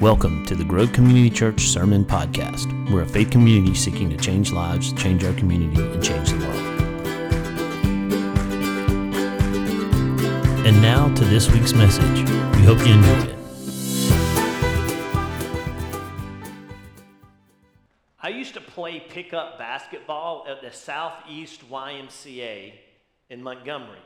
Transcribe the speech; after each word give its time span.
Welcome 0.00 0.46
to 0.46 0.54
the 0.54 0.62
Grove 0.62 0.92
Community 0.92 1.28
Church 1.28 1.62
Sermon 1.62 2.04
Podcast. 2.04 2.88
We're 2.88 3.02
a 3.02 3.06
faith 3.06 3.32
community 3.32 3.74
seeking 3.74 4.08
to 4.10 4.16
change 4.16 4.52
lives, 4.52 4.92
change 4.92 5.24
our 5.24 5.32
community, 5.32 5.82
and 5.82 6.00
change 6.00 6.30
the 6.30 6.38
world. 6.38 6.56
And 10.64 10.80
now 10.80 11.12
to 11.12 11.24
this 11.24 11.50
week's 11.50 11.72
message. 11.72 12.20
We 12.54 12.62
hope 12.62 12.78
you 12.86 12.94
enjoy 12.94 13.24
it. 13.24 13.34
I 18.20 18.28
used 18.28 18.54
to 18.54 18.60
play 18.60 19.00
pickup 19.00 19.58
basketball 19.58 20.46
at 20.48 20.62
the 20.62 20.70
Southeast 20.70 21.68
YMCA 21.68 22.72
in 23.30 23.42
Montgomery. 23.42 23.98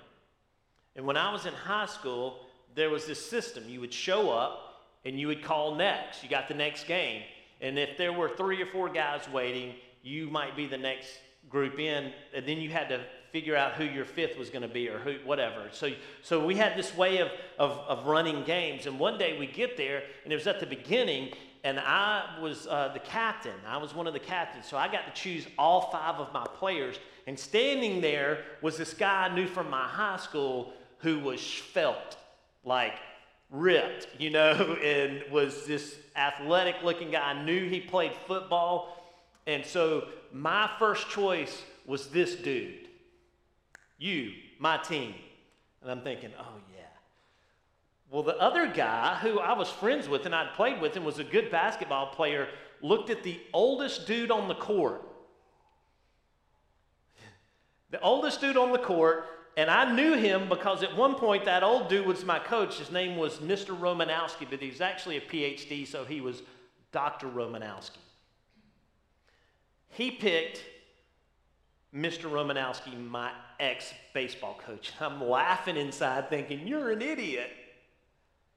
And 0.96 1.04
when 1.04 1.18
I 1.18 1.30
was 1.30 1.44
in 1.44 1.52
high 1.52 1.84
school, 1.84 2.46
there 2.74 2.88
was 2.88 3.04
this 3.04 3.22
system. 3.22 3.64
You 3.68 3.80
would 3.80 3.92
show 3.92 4.30
up 4.30 4.71
and 5.04 5.18
you 5.18 5.26
would 5.26 5.42
call 5.42 5.74
next. 5.74 6.22
You 6.22 6.28
got 6.28 6.48
the 6.48 6.54
next 6.54 6.86
game. 6.86 7.22
And 7.60 7.78
if 7.78 7.96
there 7.96 8.12
were 8.12 8.28
three 8.28 8.60
or 8.60 8.66
four 8.66 8.88
guys 8.88 9.28
waiting, 9.32 9.74
you 10.02 10.28
might 10.28 10.56
be 10.56 10.66
the 10.66 10.78
next 10.78 11.18
group 11.48 11.78
in, 11.78 12.12
and 12.34 12.46
then 12.46 12.58
you 12.58 12.70
had 12.70 12.88
to 12.88 13.00
figure 13.30 13.56
out 13.56 13.72
who 13.72 13.84
your 13.84 14.04
fifth 14.04 14.38
was 14.38 14.50
going 14.50 14.62
to 14.62 14.68
be 14.68 14.88
or 14.88 14.98
who 14.98 15.14
whatever. 15.24 15.68
So, 15.72 15.90
so 16.22 16.44
we 16.44 16.54
had 16.54 16.76
this 16.76 16.94
way 16.94 17.18
of, 17.18 17.30
of, 17.58 17.72
of 17.88 18.06
running 18.06 18.44
games. 18.44 18.86
And 18.86 18.98
one 18.98 19.18
day 19.18 19.38
we 19.38 19.46
get 19.46 19.76
there, 19.76 20.02
and 20.24 20.32
it 20.32 20.36
was 20.36 20.46
at 20.46 20.60
the 20.60 20.66
beginning, 20.66 21.32
and 21.64 21.78
I 21.80 22.38
was 22.40 22.66
uh, 22.66 22.90
the 22.92 23.00
captain. 23.00 23.54
I 23.66 23.78
was 23.78 23.94
one 23.94 24.06
of 24.06 24.12
the 24.12 24.20
captains. 24.20 24.66
So 24.66 24.76
I 24.76 24.90
got 24.90 25.06
to 25.06 25.20
choose 25.20 25.46
all 25.56 25.90
five 25.90 26.16
of 26.16 26.32
my 26.32 26.46
players. 26.58 26.96
And 27.26 27.38
standing 27.38 28.00
there 28.00 28.44
was 28.60 28.76
this 28.76 28.92
guy 28.92 29.28
I 29.30 29.34
knew 29.34 29.46
from 29.46 29.70
my 29.70 29.86
high 29.86 30.18
school 30.18 30.72
who 30.98 31.20
was 31.20 31.42
felt 31.42 32.16
like 32.64 32.94
ripped, 33.52 34.08
you 34.18 34.30
know, 34.30 34.76
and 34.82 35.22
was 35.30 35.66
this 35.66 35.96
athletic 36.16 36.76
looking 36.82 37.12
guy. 37.12 37.20
I 37.20 37.44
knew 37.44 37.68
he 37.68 37.80
played 37.80 38.12
football. 38.26 38.98
And 39.46 39.64
so 39.64 40.08
my 40.32 40.68
first 40.78 41.08
choice 41.10 41.62
was 41.86 42.08
this 42.08 42.34
dude. 42.34 42.88
You, 43.98 44.32
my 44.58 44.78
team. 44.78 45.14
And 45.82 45.90
I'm 45.90 46.00
thinking, 46.00 46.30
oh, 46.38 46.54
yeah. 46.74 46.82
Well, 48.10 48.22
the 48.22 48.36
other 48.38 48.66
guy 48.66 49.16
who 49.16 49.38
I 49.38 49.52
was 49.52 49.68
friends 49.68 50.08
with 50.08 50.26
and 50.26 50.34
I'd 50.34 50.54
played 50.54 50.80
with 50.80 50.96
and 50.96 51.04
was 51.04 51.18
a 51.18 51.24
good 51.24 51.50
basketball 51.50 52.06
player 52.06 52.48
looked 52.80 53.10
at 53.10 53.22
the 53.22 53.40
oldest 53.52 54.06
dude 54.06 54.30
on 54.30 54.48
the 54.48 54.54
court. 54.54 55.02
The 57.90 58.00
oldest 58.00 58.40
dude 58.40 58.56
on 58.56 58.72
the 58.72 58.78
court 58.78 59.26
and 59.56 59.70
I 59.70 59.94
knew 59.94 60.14
him 60.14 60.48
because 60.48 60.82
at 60.82 60.96
one 60.96 61.14
point 61.14 61.44
that 61.44 61.62
old 61.62 61.88
dude 61.88 62.06
was 62.06 62.24
my 62.24 62.38
coach. 62.38 62.78
His 62.78 62.90
name 62.90 63.16
was 63.16 63.38
Mr. 63.38 63.78
Romanowski, 63.78 64.48
but 64.48 64.60
he's 64.60 64.80
actually 64.80 65.18
a 65.18 65.20
PhD, 65.20 65.86
so 65.86 66.04
he 66.04 66.20
was 66.20 66.42
Dr. 66.90 67.26
Romanowski. 67.26 67.98
He 69.88 70.10
picked 70.10 70.62
Mr. 71.94 72.30
Romanowski, 72.30 72.98
my 73.08 73.30
ex 73.60 73.92
baseball 74.14 74.58
coach. 74.64 74.92
I'm 75.00 75.22
laughing 75.22 75.76
inside 75.76 76.30
thinking, 76.30 76.66
You're 76.66 76.90
an 76.90 77.02
idiot. 77.02 77.50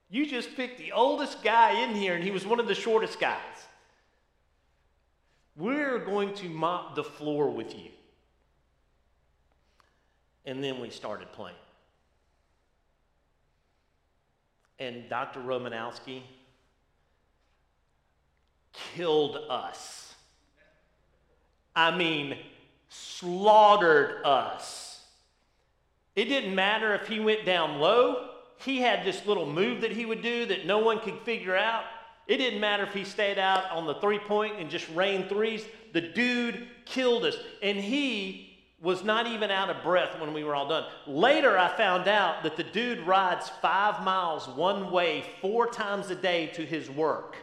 You 0.10 0.26
just 0.26 0.56
picked 0.56 0.78
the 0.78 0.92
oldest 0.92 1.44
guy 1.44 1.82
in 1.84 1.96
here, 1.96 2.16
and 2.16 2.24
he 2.24 2.32
was 2.32 2.46
one 2.46 2.60
of 2.60 2.68
the 2.68 2.76
shortest 2.76 3.20
guys. 3.20 3.40
We're 5.58 6.00
going 6.00 6.34
to 6.36 6.50
mop 6.50 6.96
the 6.96 7.04
floor 7.04 7.50
with 7.50 7.76
you. 7.76 7.90
And 10.46 10.64
then 10.64 10.80
we 10.80 10.90
started 10.90 11.32
playing. 11.32 11.56
And 14.80 15.08
Dr. 15.10 15.40
Romanowski 15.40 16.22
killed 18.96 19.38
us. 19.50 20.14
I 21.76 21.96
mean, 21.96 22.38
slaughtered 22.90 24.26
us. 24.26 25.04
It 26.16 26.26
didn't 26.26 26.56
matter 26.56 26.94
if 26.94 27.08
he 27.08 27.20
went 27.20 27.46
down 27.46 27.80
low. 27.80 28.30
He 28.58 28.80
had 28.80 29.06
this 29.06 29.26
little 29.26 29.46
move 29.46 29.82
that 29.82 29.92
he 29.92 30.06
would 30.06 30.22
do 30.22 30.46
that 30.46 30.66
no 30.66 30.80
one 30.80 31.00
could 31.00 31.20
figure 31.20 31.56
out. 31.56 31.84
It 32.28 32.38
didn't 32.38 32.60
matter 32.60 32.84
if 32.84 32.94
he 32.94 33.04
stayed 33.04 33.38
out 33.38 33.70
on 33.72 33.86
the 33.86 33.96
three 33.96 34.20
point 34.20 34.60
and 34.60 34.70
just 34.70 34.88
rained 34.90 35.30
threes. 35.30 35.66
The 35.94 36.02
dude 36.02 36.68
killed 36.86 37.26
us. 37.26 37.36
And 37.62 37.78
he 37.78 38.45
was 38.82 39.04
not 39.04 39.28
even 39.28 39.52
out 39.52 39.70
of 39.70 39.82
breath 39.84 40.20
when 40.20 40.34
we 40.34 40.44
were 40.44 40.54
all 40.54 40.68
done. 40.68 40.86
Later, 41.08 41.58
I 41.58 41.76
found 41.76 42.08
out 42.08 42.44
that 42.44 42.58
the 42.58 42.64
dude 42.64 43.00
rides 43.02 43.50
five 43.62 44.04
miles 44.04 44.48
one 44.50 44.92
way 44.92 45.24
four 45.42 45.68
times 45.68 46.10
a 46.10 46.16
day 46.16 46.48
to 46.48 46.66
his 46.66 46.90
work 46.90 47.38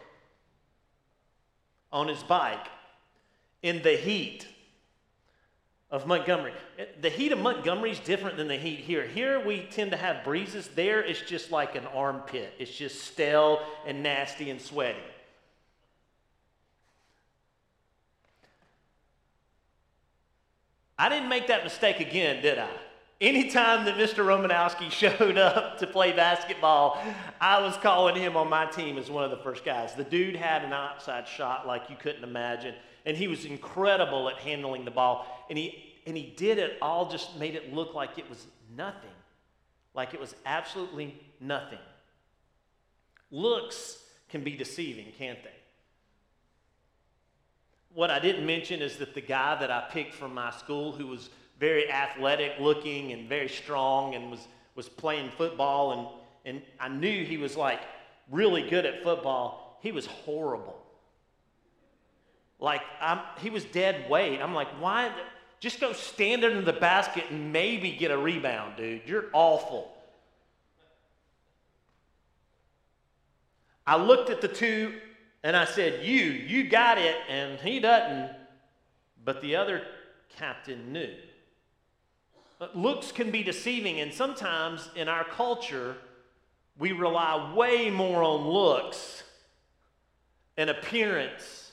on 1.91 2.07
his 2.07 2.23
bike 2.23 2.67
in 3.61 3.81
the 3.81 3.95
heat 3.95 4.47
of 5.89 6.07
Montgomery. 6.07 6.53
The 7.01 7.09
heat 7.09 7.31
of 7.31 7.39
Montgomery 7.39 7.91
is 7.91 7.99
different 7.99 8.35
than 8.35 8.47
the 8.47 8.57
heat 8.57 8.79
here. 8.79 9.07
Here 9.07 9.43
we 9.45 9.67
tend 9.71 9.91
to 9.91 9.97
have 9.97 10.23
breezes. 10.23 10.67
There 10.69 11.03
it's 11.03 11.21
just 11.21 11.51
like 11.51 11.75
an 11.75 11.85
armpit. 11.87 12.53
It's 12.57 12.75
just 12.75 13.03
stale 13.03 13.59
and 13.85 14.01
nasty 14.01 14.49
and 14.49 14.59
sweaty. 14.59 14.97
I 20.97 21.09
didn't 21.09 21.29
make 21.29 21.47
that 21.47 21.63
mistake 21.63 21.99
again, 21.99 22.41
did 22.41 22.59
I? 22.59 22.69
Anytime 23.21 23.85
that 23.85 23.95
Mr. 23.95 24.25
Romanowski 24.25 24.91
showed 25.17 25.37
up 25.37 25.77
to 25.79 25.87
play 25.87 26.11
basketball, 26.11 27.01
I 27.39 27.61
was 27.61 27.77
calling 27.77 28.15
him 28.15 28.35
on 28.35 28.49
my 28.49 28.65
team 28.65 28.97
as 28.97 29.09
one 29.09 29.23
of 29.23 29.31
the 29.31 29.37
first 29.37 29.63
guys. 29.63 29.95
The 29.95 30.03
dude 30.03 30.35
had 30.35 30.63
an 30.63 30.73
outside 30.73 31.27
shot 31.27 31.65
like 31.65 31.89
you 31.89 31.95
couldn't 31.95 32.23
imagine, 32.23 32.75
and 33.05 33.15
he 33.15 33.27
was 33.27 33.45
incredible 33.45 34.29
at 34.29 34.37
handling 34.37 34.85
the 34.85 34.91
ball. 34.91 35.25
And 35.49 35.57
he, 35.57 35.93
and 36.05 36.17
he 36.17 36.33
did 36.35 36.57
it 36.57 36.77
all, 36.81 37.09
just 37.09 37.37
made 37.39 37.55
it 37.55 37.73
look 37.73 37.93
like 37.93 38.17
it 38.17 38.29
was 38.29 38.45
nothing, 38.75 39.09
like 39.93 40.13
it 40.13 40.19
was 40.19 40.35
absolutely 40.45 41.19
nothing. 41.39 41.79
Looks 43.31 43.97
can 44.29 44.43
be 44.43 44.55
deceiving, 44.55 45.11
can't 45.17 45.41
they? 45.43 45.62
What 47.93 48.09
I 48.09 48.19
didn't 48.19 48.45
mention 48.45 48.81
is 48.81 48.97
that 48.97 49.13
the 49.13 49.21
guy 49.21 49.59
that 49.59 49.69
I 49.69 49.81
picked 49.91 50.13
from 50.13 50.33
my 50.33 50.51
school, 50.51 50.91
who 50.91 51.07
was 51.07 51.29
very 51.59 51.89
athletic 51.91 52.53
looking 52.59 53.11
and 53.11 53.29
very 53.29 53.47
strong 53.47 54.15
and 54.15 54.31
was, 54.31 54.47
was 54.75 54.89
playing 54.89 55.29
football, 55.37 55.91
and, 56.45 56.57
and 56.57 56.61
I 56.79 56.89
knew 56.89 57.23
he 57.23 57.37
was 57.37 57.55
like 57.55 57.81
really 58.31 58.67
good 58.69 58.85
at 58.85 59.03
football, 59.03 59.77
he 59.81 59.91
was 59.91 60.05
horrible. 60.05 60.79
Like, 62.59 62.81
I'm, 63.01 63.19
he 63.39 63.49
was 63.49 63.65
dead 63.65 64.09
weight. 64.09 64.39
I'm 64.41 64.53
like, 64.53 64.69
why? 64.79 65.11
Just 65.59 65.81
go 65.81 65.91
stand 65.93 66.43
under 66.43 66.61
the 66.61 66.73
basket 66.73 67.25
and 67.29 67.51
maybe 67.51 67.91
get 67.91 68.09
a 68.09 68.17
rebound, 68.17 68.77
dude. 68.77 69.01
You're 69.05 69.25
awful. 69.33 69.91
I 73.85 73.97
looked 73.97 74.29
at 74.29 74.39
the 74.39 74.47
two 74.47 74.93
and 75.43 75.55
I 75.55 75.65
said, 75.65 76.05
You, 76.05 76.21
you 76.21 76.69
got 76.69 76.97
it, 76.97 77.15
and 77.29 77.59
he 77.59 77.79
doesn't. 77.79 78.31
But 79.23 79.41
the 79.41 79.55
other 79.55 79.83
captain 80.37 80.91
knew. 80.91 81.13
Looks 82.73 83.11
can 83.11 83.29
be 83.29 83.43
deceiving, 83.43 83.99
and 83.99 84.13
sometimes 84.13 84.89
in 84.95 85.09
our 85.09 85.25
culture, 85.25 85.97
we 86.77 86.93
rely 86.93 87.53
way 87.53 87.89
more 87.89 88.23
on 88.23 88.47
looks 88.47 89.23
and 90.55 90.69
appearance 90.69 91.71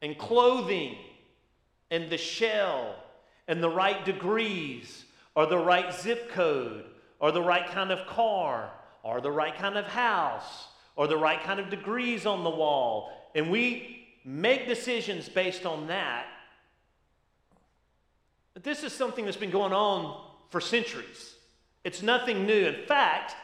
and 0.00 0.16
clothing 0.16 0.96
and 1.90 2.08
the 2.08 2.16
shell 2.16 2.94
and 3.48 3.62
the 3.62 3.68
right 3.68 4.04
degrees 4.04 5.04
or 5.34 5.46
the 5.46 5.58
right 5.58 5.92
zip 5.92 6.30
code 6.30 6.84
or 7.18 7.32
the 7.32 7.42
right 7.42 7.66
kind 7.68 7.90
of 7.90 8.06
car 8.06 8.70
or 9.02 9.20
the 9.20 9.30
right 9.30 9.56
kind 9.56 9.76
of 9.76 9.84
house 9.86 10.67
or 10.98 11.06
the 11.06 11.16
right 11.16 11.40
kind 11.44 11.60
of 11.60 11.70
degrees 11.70 12.26
on 12.26 12.42
the 12.42 12.50
wall. 12.50 13.12
And 13.36 13.50
we 13.50 14.08
make 14.24 14.66
decisions 14.66 15.28
based 15.28 15.64
on 15.64 15.86
that. 15.86 16.26
But 18.52 18.64
this 18.64 18.82
is 18.82 18.92
something 18.92 19.24
that's 19.24 19.36
been 19.36 19.52
going 19.52 19.72
on 19.72 20.20
for 20.50 20.60
centuries. 20.60 21.36
It's 21.84 22.02
nothing 22.02 22.46
new. 22.46 22.66
In 22.66 22.84
fact, 22.86 23.36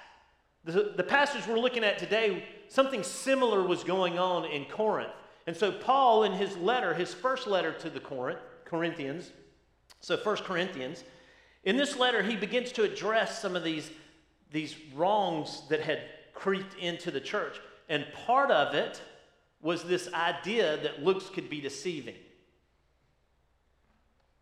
the, 0.64 0.94
the 0.96 1.04
passage 1.04 1.46
we're 1.46 1.60
looking 1.60 1.84
at 1.84 1.96
today, 1.96 2.44
something 2.66 3.04
similar 3.04 3.62
was 3.62 3.84
going 3.84 4.18
on 4.18 4.46
in 4.46 4.64
Corinth. 4.64 5.12
And 5.46 5.56
so, 5.56 5.70
Paul, 5.70 6.24
in 6.24 6.32
his 6.32 6.56
letter, 6.56 6.92
his 6.92 7.14
first 7.14 7.46
letter 7.46 7.72
to 7.72 7.88
the 7.88 8.00
Corinth, 8.00 8.40
Corinthians, 8.64 9.30
so 10.00 10.16
First 10.16 10.42
Corinthians, 10.42 11.04
in 11.62 11.76
this 11.76 11.96
letter, 11.96 12.20
he 12.20 12.34
begins 12.34 12.72
to 12.72 12.82
address 12.82 13.40
some 13.40 13.54
of 13.54 13.62
these, 13.62 13.92
these 14.50 14.74
wrongs 14.92 15.62
that 15.68 15.82
had 15.82 16.00
creeped 16.34 16.76
into 16.78 17.10
the 17.10 17.20
church. 17.20 17.60
And 17.88 18.06
part 18.26 18.50
of 18.50 18.74
it 18.74 19.00
was 19.62 19.84
this 19.84 20.12
idea 20.12 20.76
that 20.82 21.02
looks 21.02 21.30
could 21.30 21.48
be 21.48 21.60
deceiving. 21.60 22.16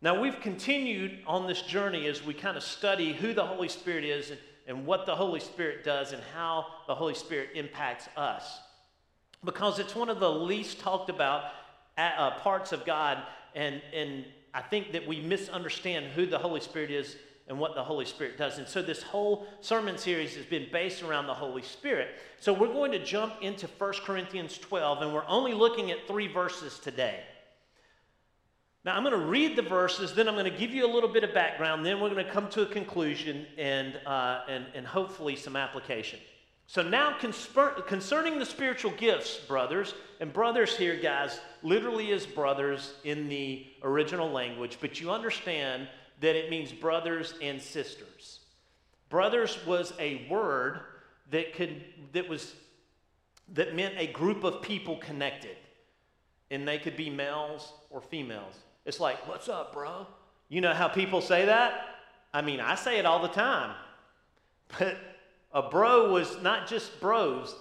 Now, 0.01 0.19
we've 0.19 0.39
continued 0.41 1.19
on 1.25 1.47
this 1.47 1.61
journey 1.61 2.07
as 2.07 2.23
we 2.23 2.33
kind 2.33 2.57
of 2.57 2.63
study 2.63 3.13
who 3.13 3.33
the 3.33 3.45
Holy 3.45 3.69
Spirit 3.69 4.03
is 4.03 4.31
and 4.31 4.39
and 4.67 4.85
what 4.85 5.05
the 5.05 5.15
Holy 5.15 5.39
Spirit 5.39 5.83
does 5.83 6.13
and 6.13 6.21
how 6.33 6.65
the 6.87 6.95
Holy 6.95 7.13
Spirit 7.13 7.49
impacts 7.55 8.07
us. 8.15 8.59
Because 9.43 9.79
it's 9.79 9.95
one 9.95 10.09
of 10.09 10.19
the 10.19 10.29
least 10.29 10.79
talked 10.79 11.09
about 11.09 11.45
uh, 11.97 12.31
parts 12.39 12.71
of 12.71 12.85
God, 12.85 13.21
and, 13.55 13.81
and 13.93 14.25
I 14.53 14.61
think 14.61 14.93
that 14.93 15.05
we 15.05 15.19
misunderstand 15.19 16.07
who 16.07 16.25
the 16.25 16.39
Holy 16.39 16.61
Spirit 16.61 16.91
is 16.91 17.17
and 17.47 17.59
what 17.59 17.75
the 17.75 17.83
Holy 17.83 18.05
Spirit 18.05 18.37
does. 18.37 18.57
And 18.57 18.67
so 18.67 18.81
this 18.81 19.03
whole 19.03 19.45
sermon 19.61 19.97
series 19.97 20.35
has 20.35 20.45
been 20.45 20.67
based 20.71 21.03
around 21.03 21.27
the 21.27 21.33
Holy 21.33 21.61
Spirit. 21.61 22.09
So 22.39 22.53
we're 22.53 22.71
going 22.71 22.91
to 22.93 23.03
jump 23.03 23.33
into 23.41 23.67
1 23.67 23.93
Corinthians 24.05 24.57
12, 24.57 25.01
and 25.01 25.13
we're 25.13 25.27
only 25.27 25.53
looking 25.53 25.91
at 25.91 26.07
three 26.07 26.27
verses 26.27 26.79
today. 26.79 27.21
Now, 28.85 28.95
I'm 28.95 29.03
going 29.03 29.17
to 29.17 29.27
read 29.27 29.55
the 29.55 29.61
verses, 29.61 30.13
then 30.13 30.27
I'm 30.27 30.35
going 30.35 30.51
to 30.51 30.57
give 30.57 30.71
you 30.71 30.85
a 30.85 30.91
little 30.93 31.09
bit 31.09 31.23
of 31.23 31.33
background, 31.33 31.85
then 31.85 32.01
we're 32.01 32.09
going 32.09 32.25
to 32.25 32.31
come 32.31 32.49
to 32.49 32.63
a 32.63 32.65
conclusion 32.65 33.45
and, 33.57 33.97
uh, 34.05 34.41
and, 34.49 34.65
and 34.75 34.85
hopefully 34.85 35.37
some 35.37 35.55
application. 35.55 36.19
So, 36.67 36.81
now 36.81 37.17
concerning 37.17 38.39
the 38.39 38.45
spiritual 38.45 38.91
gifts, 38.91 39.37
brothers, 39.37 39.93
and 40.21 40.31
brothers 40.31 40.77
here, 40.77 40.97
guys, 40.97 41.39
literally 41.61 42.11
is 42.11 42.25
brothers 42.25 42.95
in 43.03 43.27
the 43.27 43.67
original 43.83 44.31
language, 44.31 44.77
but 44.79 44.99
you 44.99 45.11
understand 45.11 45.87
that 46.23 46.37
it 46.37 46.49
means 46.49 46.71
brothers 46.71 47.33
and 47.41 47.61
sisters. 47.61 48.39
Brothers 49.09 49.57
was 49.67 49.91
a 49.99 50.25
word 50.29 50.79
that 51.31 51.53
could 51.53 51.83
that 52.13 52.29
was 52.29 52.55
that 53.51 53.75
meant 53.75 53.95
a 53.97 54.07
group 54.07 54.45
of 54.45 54.61
people 54.61 54.95
connected. 54.97 55.57
And 56.49 56.65
they 56.65 56.79
could 56.79 56.95
be 56.95 57.09
males 57.09 57.73
or 57.89 57.99
females. 57.99 58.55
It's 58.85 59.01
like, 59.01 59.27
what's 59.27 59.49
up, 59.49 59.73
bro? 59.73 60.07
You 60.47 60.61
know 60.61 60.73
how 60.73 60.87
people 60.87 61.19
say 61.19 61.45
that? 61.45 61.73
I 62.33 62.41
mean, 62.41 62.61
I 62.61 62.75
say 62.75 62.99
it 62.99 63.05
all 63.05 63.21
the 63.21 63.27
time. 63.27 63.75
But 64.79 64.97
a 65.51 65.61
bro 65.61 66.13
was 66.13 66.41
not 66.41 66.67
just 66.67 67.01
bros, 67.01 67.53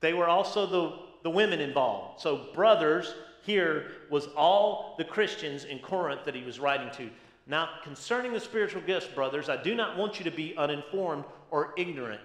they 0.00 0.12
were 0.12 0.28
also 0.28 0.66
the, 0.66 0.98
the 1.24 1.30
women 1.30 1.60
involved. 1.60 2.20
So, 2.20 2.46
brothers 2.54 3.12
here 3.42 3.90
was 4.08 4.28
all 4.36 4.94
the 4.98 5.04
Christians 5.04 5.64
in 5.64 5.80
Corinth 5.80 6.24
that 6.26 6.34
he 6.34 6.44
was 6.44 6.60
writing 6.60 6.90
to. 6.92 7.10
Now, 7.46 7.68
concerning 7.82 8.32
the 8.32 8.40
spiritual 8.40 8.82
gifts, 8.82 9.06
brothers, 9.06 9.48
I 9.48 9.62
do 9.62 9.74
not 9.74 9.98
want 9.98 10.18
you 10.18 10.24
to 10.24 10.30
be 10.30 10.56
uninformed 10.56 11.24
or 11.50 11.74
ignorant. 11.76 12.22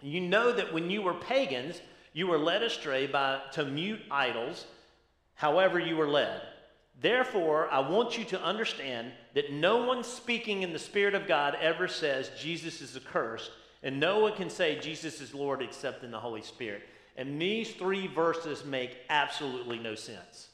You 0.00 0.20
know 0.20 0.52
that 0.52 0.72
when 0.72 0.88
you 0.90 1.02
were 1.02 1.14
pagans, 1.14 1.80
you 2.12 2.28
were 2.28 2.38
led 2.38 2.62
astray 2.62 3.06
by, 3.06 3.40
to 3.52 3.64
mute 3.64 4.00
idols, 4.10 4.66
however, 5.34 5.80
you 5.80 5.96
were 5.96 6.08
led. 6.08 6.42
Therefore, 7.00 7.68
I 7.70 7.80
want 7.80 8.18
you 8.18 8.24
to 8.26 8.42
understand 8.42 9.12
that 9.34 9.52
no 9.52 9.84
one 9.84 10.02
speaking 10.02 10.62
in 10.62 10.72
the 10.72 10.78
Spirit 10.78 11.14
of 11.14 11.26
God 11.26 11.56
ever 11.60 11.88
says 11.88 12.30
Jesus 12.38 12.80
is 12.80 12.96
accursed, 12.96 13.50
and 13.82 14.00
no 14.00 14.20
one 14.20 14.34
can 14.34 14.50
say 14.50 14.78
Jesus 14.78 15.20
is 15.20 15.34
Lord 15.34 15.62
except 15.62 16.02
in 16.02 16.10
the 16.10 16.18
Holy 16.18 16.42
Spirit. 16.42 16.82
And 17.16 17.40
these 17.40 17.72
three 17.72 18.06
verses 18.06 18.64
make 18.64 18.96
absolutely 19.10 19.78
no 19.78 19.94
sense. 19.96 20.48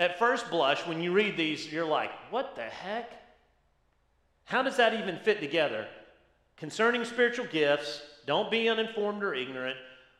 At 0.00 0.18
first 0.18 0.50
blush, 0.50 0.86
when 0.86 1.00
you 1.00 1.12
read 1.12 1.36
these, 1.36 1.70
you're 1.72 1.84
like, 1.84 2.10
what 2.30 2.56
the 2.56 2.62
heck? 2.62 3.12
How 4.44 4.62
does 4.62 4.76
that 4.76 4.94
even 4.94 5.18
fit 5.18 5.40
together? 5.40 5.86
Concerning 6.56 7.04
spiritual 7.04 7.46
gifts, 7.46 8.02
don't 8.26 8.50
be 8.50 8.68
uninformed 8.68 9.22
or 9.22 9.34
ignorant. 9.34 9.76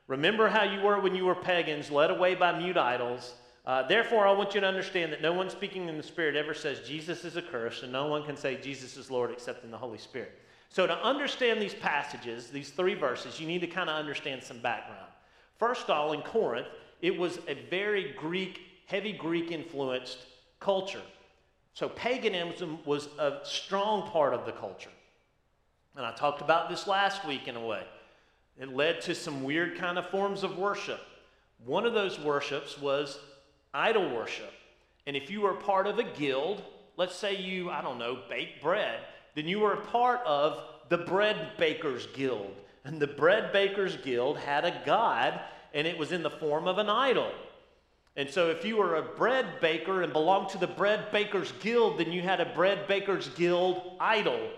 Remember 0.06 0.48
how 0.48 0.64
you 0.64 0.80
were 0.80 1.00
when 1.00 1.14
you 1.14 1.24
were 1.24 1.34
pagans, 1.34 1.90
led 1.90 2.10
away 2.10 2.34
by 2.34 2.56
mute 2.56 2.76
idols. 2.76 3.34
Uh, 3.64 3.86
therefore, 3.86 4.26
I 4.26 4.32
want 4.32 4.54
you 4.54 4.60
to 4.60 4.66
understand 4.66 5.12
that 5.12 5.22
no 5.22 5.32
one 5.32 5.48
speaking 5.48 5.88
in 5.88 5.96
the 5.96 6.02
Spirit 6.02 6.34
ever 6.34 6.52
says 6.52 6.80
Jesus 6.80 7.24
is 7.24 7.36
accursed, 7.36 7.84
and 7.84 7.92
no 7.92 8.08
one 8.08 8.24
can 8.24 8.36
say 8.36 8.60
Jesus 8.60 8.96
is 8.96 9.10
Lord 9.10 9.30
except 9.30 9.64
in 9.64 9.70
the 9.70 9.78
Holy 9.78 9.98
Spirit. 9.98 10.38
So, 10.68 10.86
to 10.86 10.96
understand 11.04 11.62
these 11.62 11.74
passages, 11.74 12.48
these 12.48 12.70
three 12.70 12.94
verses, 12.94 13.38
you 13.38 13.46
need 13.46 13.60
to 13.60 13.66
kind 13.66 13.88
of 13.88 13.96
understand 13.96 14.42
some 14.42 14.58
background. 14.58 15.06
First 15.58 15.84
of 15.84 15.90
all, 15.90 16.12
in 16.12 16.22
Corinth, 16.22 16.66
it 17.02 17.16
was 17.16 17.38
a 17.46 17.54
very 17.70 18.14
Greek, 18.18 18.60
heavy 18.92 19.12
Greek 19.12 19.50
influenced 19.50 20.18
culture. 20.60 21.00
So, 21.72 21.88
paganism 21.88 22.78
was 22.84 23.08
a 23.18 23.38
strong 23.42 24.10
part 24.10 24.34
of 24.34 24.44
the 24.44 24.52
culture. 24.52 24.90
And 25.96 26.04
I 26.04 26.12
talked 26.12 26.42
about 26.42 26.68
this 26.68 26.86
last 26.86 27.26
week 27.26 27.48
in 27.48 27.56
a 27.56 27.66
way. 27.66 27.84
It 28.60 28.68
led 28.68 29.00
to 29.02 29.14
some 29.14 29.44
weird 29.44 29.78
kind 29.78 29.98
of 29.98 30.10
forms 30.10 30.42
of 30.42 30.58
worship. 30.58 31.00
One 31.64 31.86
of 31.86 31.94
those 31.94 32.20
worships 32.20 32.78
was 32.78 33.18
idol 33.72 34.14
worship. 34.14 34.52
And 35.06 35.16
if 35.16 35.30
you 35.30 35.40
were 35.40 35.54
part 35.54 35.86
of 35.86 35.98
a 35.98 36.04
guild, 36.04 36.62
let's 36.98 37.16
say 37.16 37.34
you, 37.34 37.70
I 37.70 37.80
don't 37.80 37.98
know, 37.98 38.18
bake 38.28 38.60
bread, 38.60 39.00
then 39.34 39.48
you 39.48 39.60
were 39.60 39.72
a 39.72 39.86
part 39.86 40.20
of 40.26 40.64
the 40.90 40.98
Bread 40.98 41.52
Bakers 41.56 42.08
Guild. 42.08 42.54
And 42.84 43.00
the 43.00 43.06
Bread 43.06 43.54
Bakers 43.54 43.96
Guild 43.96 44.36
had 44.36 44.66
a 44.66 44.82
god, 44.84 45.40
and 45.72 45.86
it 45.86 45.96
was 45.96 46.12
in 46.12 46.22
the 46.22 46.30
form 46.30 46.68
of 46.68 46.76
an 46.76 46.90
idol. 46.90 47.32
And 48.14 48.28
so, 48.28 48.50
if 48.50 48.64
you 48.64 48.76
were 48.76 48.96
a 48.96 49.02
bread 49.02 49.60
baker 49.60 50.02
and 50.02 50.12
belonged 50.12 50.50
to 50.50 50.58
the 50.58 50.66
Bread 50.66 51.10
Bakers 51.12 51.52
Guild, 51.60 51.98
then 51.98 52.12
you 52.12 52.20
had 52.20 52.40
a 52.40 52.44
Bread 52.44 52.86
Bakers 52.86 53.28
Guild 53.28 53.96
idol. 53.98 54.50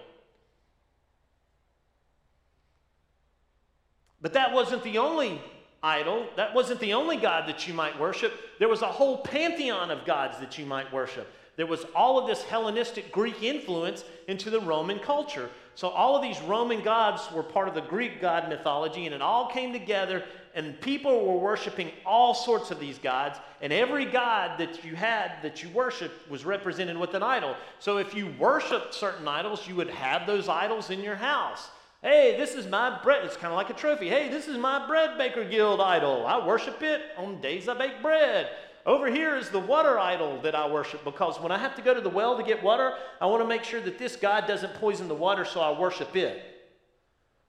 But 4.21 4.33
that 4.33 4.53
wasn't 4.53 4.83
the 4.83 4.99
only 4.99 5.41
idol. 5.85 6.27
That 6.37 6.55
wasn't 6.55 6.81
the 6.81 6.95
only 6.95 7.17
God 7.17 7.49
that 7.49 7.69
you 7.69 7.75
might 7.75 8.01
worship. 8.01 8.33
There 8.59 8.69
was 8.69 8.83
a 8.83 8.89
whole 8.89 9.19
pantheon 9.19 9.91
of 9.91 10.05
gods 10.05 10.39
that 10.39 10.59
you 10.59 10.67
might 10.67 10.93
worship. 10.93 11.31
There 11.57 11.67
was 11.67 11.85
all 11.95 12.19
of 12.19 12.27
this 12.27 12.43
Hellenistic 12.43 13.13
Greek 13.13 13.43
influence 13.43 14.05
into 14.27 14.51
the 14.51 14.61
Roman 14.61 14.99
culture. 14.99 15.51
So 15.77 15.89
all 15.89 16.17
of 16.17 16.23
these 16.23 16.41
Roman 16.43 16.83
gods 16.83 17.31
were 17.33 17.43
part 17.43 17.69
of 17.69 17.75
the 17.75 17.81
Greek 17.81 18.21
god 18.21 18.49
mythology, 18.49 19.07
and 19.07 19.15
it 19.15 19.23
all 19.23 19.49
came 19.49 19.73
together, 19.73 20.25
and 20.55 20.81
people 20.81 21.27
were 21.27 21.39
worshiping 21.39 21.91
all 22.07 22.33
sorts 22.33 22.71
of 22.71 22.79
these 22.79 22.99
gods, 22.99 23.39
and 23.61 23.73
every 23.73 24.05
god 24.05 24.59
that 24.59 24.85
you 24.85 24.95
had 24.95 25.33
that 25.43 25.63
you 25.63 25.69
worshiped 25.71 26.31
was 26.31 26.45
represented 26.45 26.97
with 26.97 27.15
an 27.15 27.23
idol. 27.23 27.57
So 27.81 27.99
if 27.99 28.15
you 28.15 28.33
worshiped 28.39 28.95
certain 28.95 29.27
idols, 29.27 29.67
you 29.67 29.75
would 29.75 29.91
have 29.91 30.27
those 30.27 30.49
idols 30.49 30.91
in 30.91 31.03
your 31.03 31.17
house. 31.17 31.71
Hey, 32.03 32.37
this 32.37 32.55
is 32.55 32.67
my 32.67 33.01
bread. 33.03 33.25
It's 33.25 33.37
kind 33.37 33.51
of 33.51 33.57
like 33.57 33.71
a 33.71 33.73
trophy. 33.73 34.11
Hey, 34.11 34.29
this 34.29 34.47
is 34.47 34.59
my 34.59 34.87
bread 34.87 35.17
baker 35.17 35.43
guild 35.43 35.81
idol. 35.81 36.27
I 36.27 36.47
worship 36.47 36.83
it 36.83 37.01
on 37.17 37.41
days 37.41 37.67
I 37.67 37.73
bake 37.73 38.03
bread. 38.03 38.51
Over 38.87 39.11
here 39.11 39.37
is 39.37 39.49
the 39.49 39.59
water 39.59 39.99
idol 39.99 40.41
that 40.43 40.55
I 40.55 40.69
worship 40.69 41.05
because 41.05 41.41
when 41.41 41.51
I 41.51 41.59
have 41.59 41.75
to 41.77 41.83
go 41.83 41.95
to 41.95 42.03
the 42.03 42.11
well 42.11 42.37
to 42.37 42.43
get 42.43 42.63
water, 42.63 42.93
I 43.21 43.27
want 43.27 43.43
to 43.43 43.49
make 43.49 43.65
sure 43.65 43.81
that 43.81 43.99
this 43.99 44.15
God 44.17 44.47
doesn't 44.47 44.75
poison 44.75 45.09
the 45.09 45.15
water, 45.15 45.45
so 45.47 45.61
I 45.61 45.79
worship 45.79 46.15
it. 46.17 46.43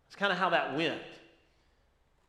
It's 0.08 0.16
kind 0.16 0.32
of 0.32 0.38
how 0.38 0.50
that 0.52 0.76
went. 0.76 1.02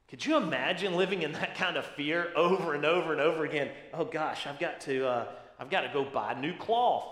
Could 0.09 0.25
you 0.27 0.37
imagine 0.37 0.95
living 0.95 1.23
in 1.23 1.33
that 1.33 1.55
kind 1.57 1.77
of 1.77 1.85
fear 1.85 2.33
over 2.35 2.75
and 2.75 2.85
over 2.85 3.13
and 3.13 3.21
over 3.21 3.45
again? 3.45 3.71
Oh 3.95 4.05
gosh, 4.05 4.47
I've 4.47 4.59
got 4.59 4.81
to, 4.83 5.07
uh, 5.07 5.27
I've 5.61 5.71
got 5.71 5.83
to 5.83 5.91
go 5.93 6.05
buy 6.05 6.35
new 6.35 6.57
cloth. 6.57 7.05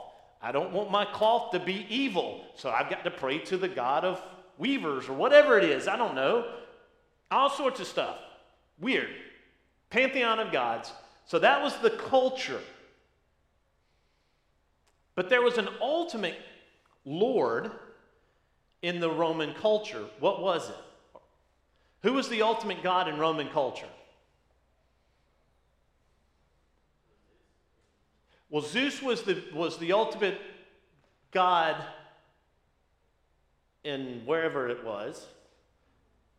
I 0.43 0.51
don't 0.53 0.73
want 0.73 0.91
my 0.91 1.05
cloth 1.05 1.53
to 1.53 1.61
be 1.61 1.87
evil, 1.89 2.45
so 2.57 2.71
I've 2.71 2.91
got 2.91 3.05
to 3.05 3.11
pray 3.11 3.39
to 3.39 3.57
the 3.57 3.69
God 3.69 4.05
of 4.05 4.23
weavers 4.59 5.09
or 5.09 5.15
whatever 5.15 5.59
it 5.59 5.65
is. 5.65 5.89
I 5.89 5.97
don't 5.97 6.15
know. 6.15 6.53
All 7.31 7.51
sorts 7.51 7.81
of 7.81 7.87
stuff. 7.87 8.17
Weird. 8.79 9.11
Pantheon 9.91 10.41
of 10.41 10.53
gods. 10.53 10.93
So 11.27 11.39
that 11.39 11.63
was 11.63 11.77
the 11.79 11.91
culture. 11.91 12.61
But 15.15 15.29
there 15.29 15.43
was 15.43 15.59
an 15.59 15.69
ultimate 15.81 16.37
Lord 17.05 17.71
in 18.83 19.01
the 19.01 19.11
Roman 19.11 19.55
culture. 19.55 20.05
What 20.21 20.43
was 20.43 20.69
it? 20.69 20.77
Who 22.03 22.13
was 22.13 22.29
the 22.29 22.43
ultimate 22.43 22.83
God 22.83 23.09
in 23.09 23.19
Roman 23.19 23.49
culture? 23.49 23.89
Well, 28.51 28.63
Zeus 28.63 29.03
was 29.03 29.23
the, 29.23 29.43
was 29.55 29.79
the 29.79 29.93
ultimate 29.93 30.39
God 31.31 31.83
in 33.83 34.23
wherever 34.25 34.69
it 34.69 34.85
was. 34.85 35.27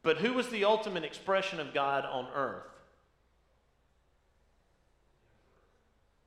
But 0.04 0.18
who 0.18 0.34
was 0.34 0.48
the 0.50 0.66
ultimate 0.66 1.04
expression 1.04 1.60
of 1.60 1.74
God 1.74 2.06
on 2.06 2.28
earth? 2.34 2.75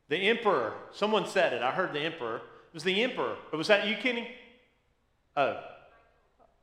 The 0.08 0.16
emperor. 0.16 0.74
Someone 0.92 1.26
said 1.26 1.52
it. 1.52 1.62
I 1.62 1.70
heard 1.70 1.92
the 1.92 2.00
emperor. 2.00 2.36
It 2.36 2.74
was 2.74 2.84
the 2.84 3.02
emperor. 3.02 3.36
Was 3.52 3.68
that 3.68 3.86
you, 3.86 3.96
Kenny? 3.96 4.28
Oh. 5.36 5.56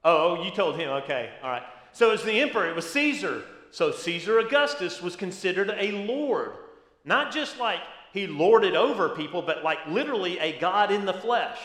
oh. 0.03 0.37
Oh, 0.37 0.43
you 0.43 0.51
told 0.51 0.77
him. 0.77 0.89
Okay. 0.89 1.31
All 1.43 1.49
right. 1.49 1.63
So 1.91 2.09
it 2.09 2.13
was 2.13 2.23
the 2.23 2.41
emperor. 2.41 2.69
It 2.69 2.75
was 2.75 2.89
Caesar. 2.91 3.43
So 3.71 3.91
Caesar 3.91 4.39
Augustus 4.39 5.01
was 5.01 5.15
considered 5.15 5.73
a 5.77 5.91
lord. 5.91 6.53
Not 7.03 7.31
just 7.31 7.59
like 7.59 7.79
he 8.13 8.27
lorded 8.27 8.75
over 8.75 9.09
people, 9.09 9.41
but 9.41 9.63
like 9.63 9.79
literally 9.87 10.39
a 10.39 10.57
God 10.59 10.91
in 10.91 11.05
the 11.05 11.13
flesh. 11.13 11.59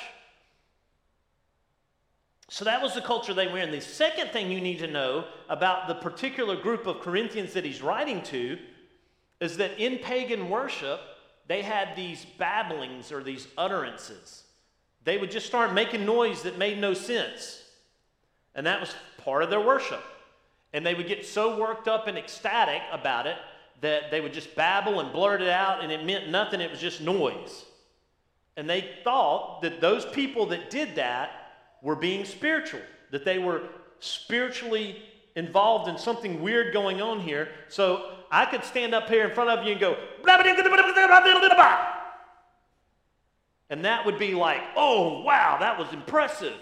So 2.49 2.65
that 2.65 2.83
was 2.83 2.95
the 2.95 3.01
culture 3.01 3.33
they 3.33 3.47
were 3.47 3.59
in. 3.59 3.71
The 3.71 3.81
second 3.81 4.33
thing 4.33 4.51
you 4.51 4.61
need 4.61 4.81
to 4.81 4.89
know 4.89 5.27
about 5.49 5.87
the 5.87 5.95
particular 5.95 6.57
group 6.57 6.87
of 6.87 7.01
Corinthians 7.01 7.53
that 7.53 7.65
he's 7.65 7.81
writing 7.81 8.23
to 8.23 8.59
is 9.41 9.57
that 9.59 9.79
in 9.79 9.99
pagan 9.99 10.51
worship, 10.51 11.01
they 11.51 11.63
had 11.63 11.97
these 11.97 12.25
babblings 12.39 13.11
or 13.11 13.25
these 13.25 13.49
utterances. 13.59 14.45
They 15.03 15.19
would 15.19 15.33
just 15.33 15.47
start 15.47 15.75
making 15.75 16.07
noise 16.07 16.43
that 16.43 16.57
made 16.57 16.79
no 16.79 16.95
sense. 16.95 17.65
And 18.55 18.65
that 18.69 18.79
was 18.79 18.95
part 19.25 19.43
of 19.43 19.51
their 19.51 19.61
worship. 19.61 20.05
And 20.73 20.87
they 20.87 20.95
would 20.95 21.09
get 21.09 21.27
so 21.27 21.59
worked 21.59 21.89
up 21.89 22.07
and 22.07 22.17
ecstatic 22.17 22.83
about 22.93 23.27
it 23.27 23.37
that 23.81 24.13
they 24.13 24.21
would 24.21 24.33
just 24.33 24.55
babble 24.55 25.01
and 25.01 25.13
blurt 25.13 25.43
it 25.43 25.49
out, 25.49 25.83
and 25.83 25.91
it 25.91 26.05
meant 26.05 26.29
nothing, 26.29 26.61
it 26.61 26.71
was 26.71 26.81
just 26.81 27.01
noise. 27.01 27.65
And 28.57 28.71
they 28.71 28.89
thought 29.03 29.61
that 29.63 29.81
those 29.81 30.07
people 30.07 30.47
that 30.47 30.71
did 30.71 30.95
that 30.95 31.33
were 31.83 31.97
being 31.97 32.25
spiritual, 32.25 32.83
that 33.11 33.25
they 33.25 33.41
were 33.41 33.63
spiritually 33.99 35.03
involved 35.41 35.89
in 35.89 35.99
something 35.99 36.43
weird 36.43 36.73
going 36.73 37.01
on 37.01 37.19
here. 37.19 37.49
So 37.69 38.19
I 38.31 38.45
could 38.45 38.63
stand 38.63 38.95
up 38.95 39.09
here 39.09 39.27
in 39.27 39.35
front 39.35 39.51
of 39.51 39.65
you 39.65 39.73
and 39.73 39.81
go, 39.81 39.97
and 43.71 43.85
that 43.85 44.05
would 44.05 44.19
be 44.19 44.35
like, 44.35 44.61
oh, 44.77 45.23
wow, 45.23 45.57
that 45.59 45.79
was 45.79 45.93
impressive. 45.93 46.53
I'm 46.53 46.59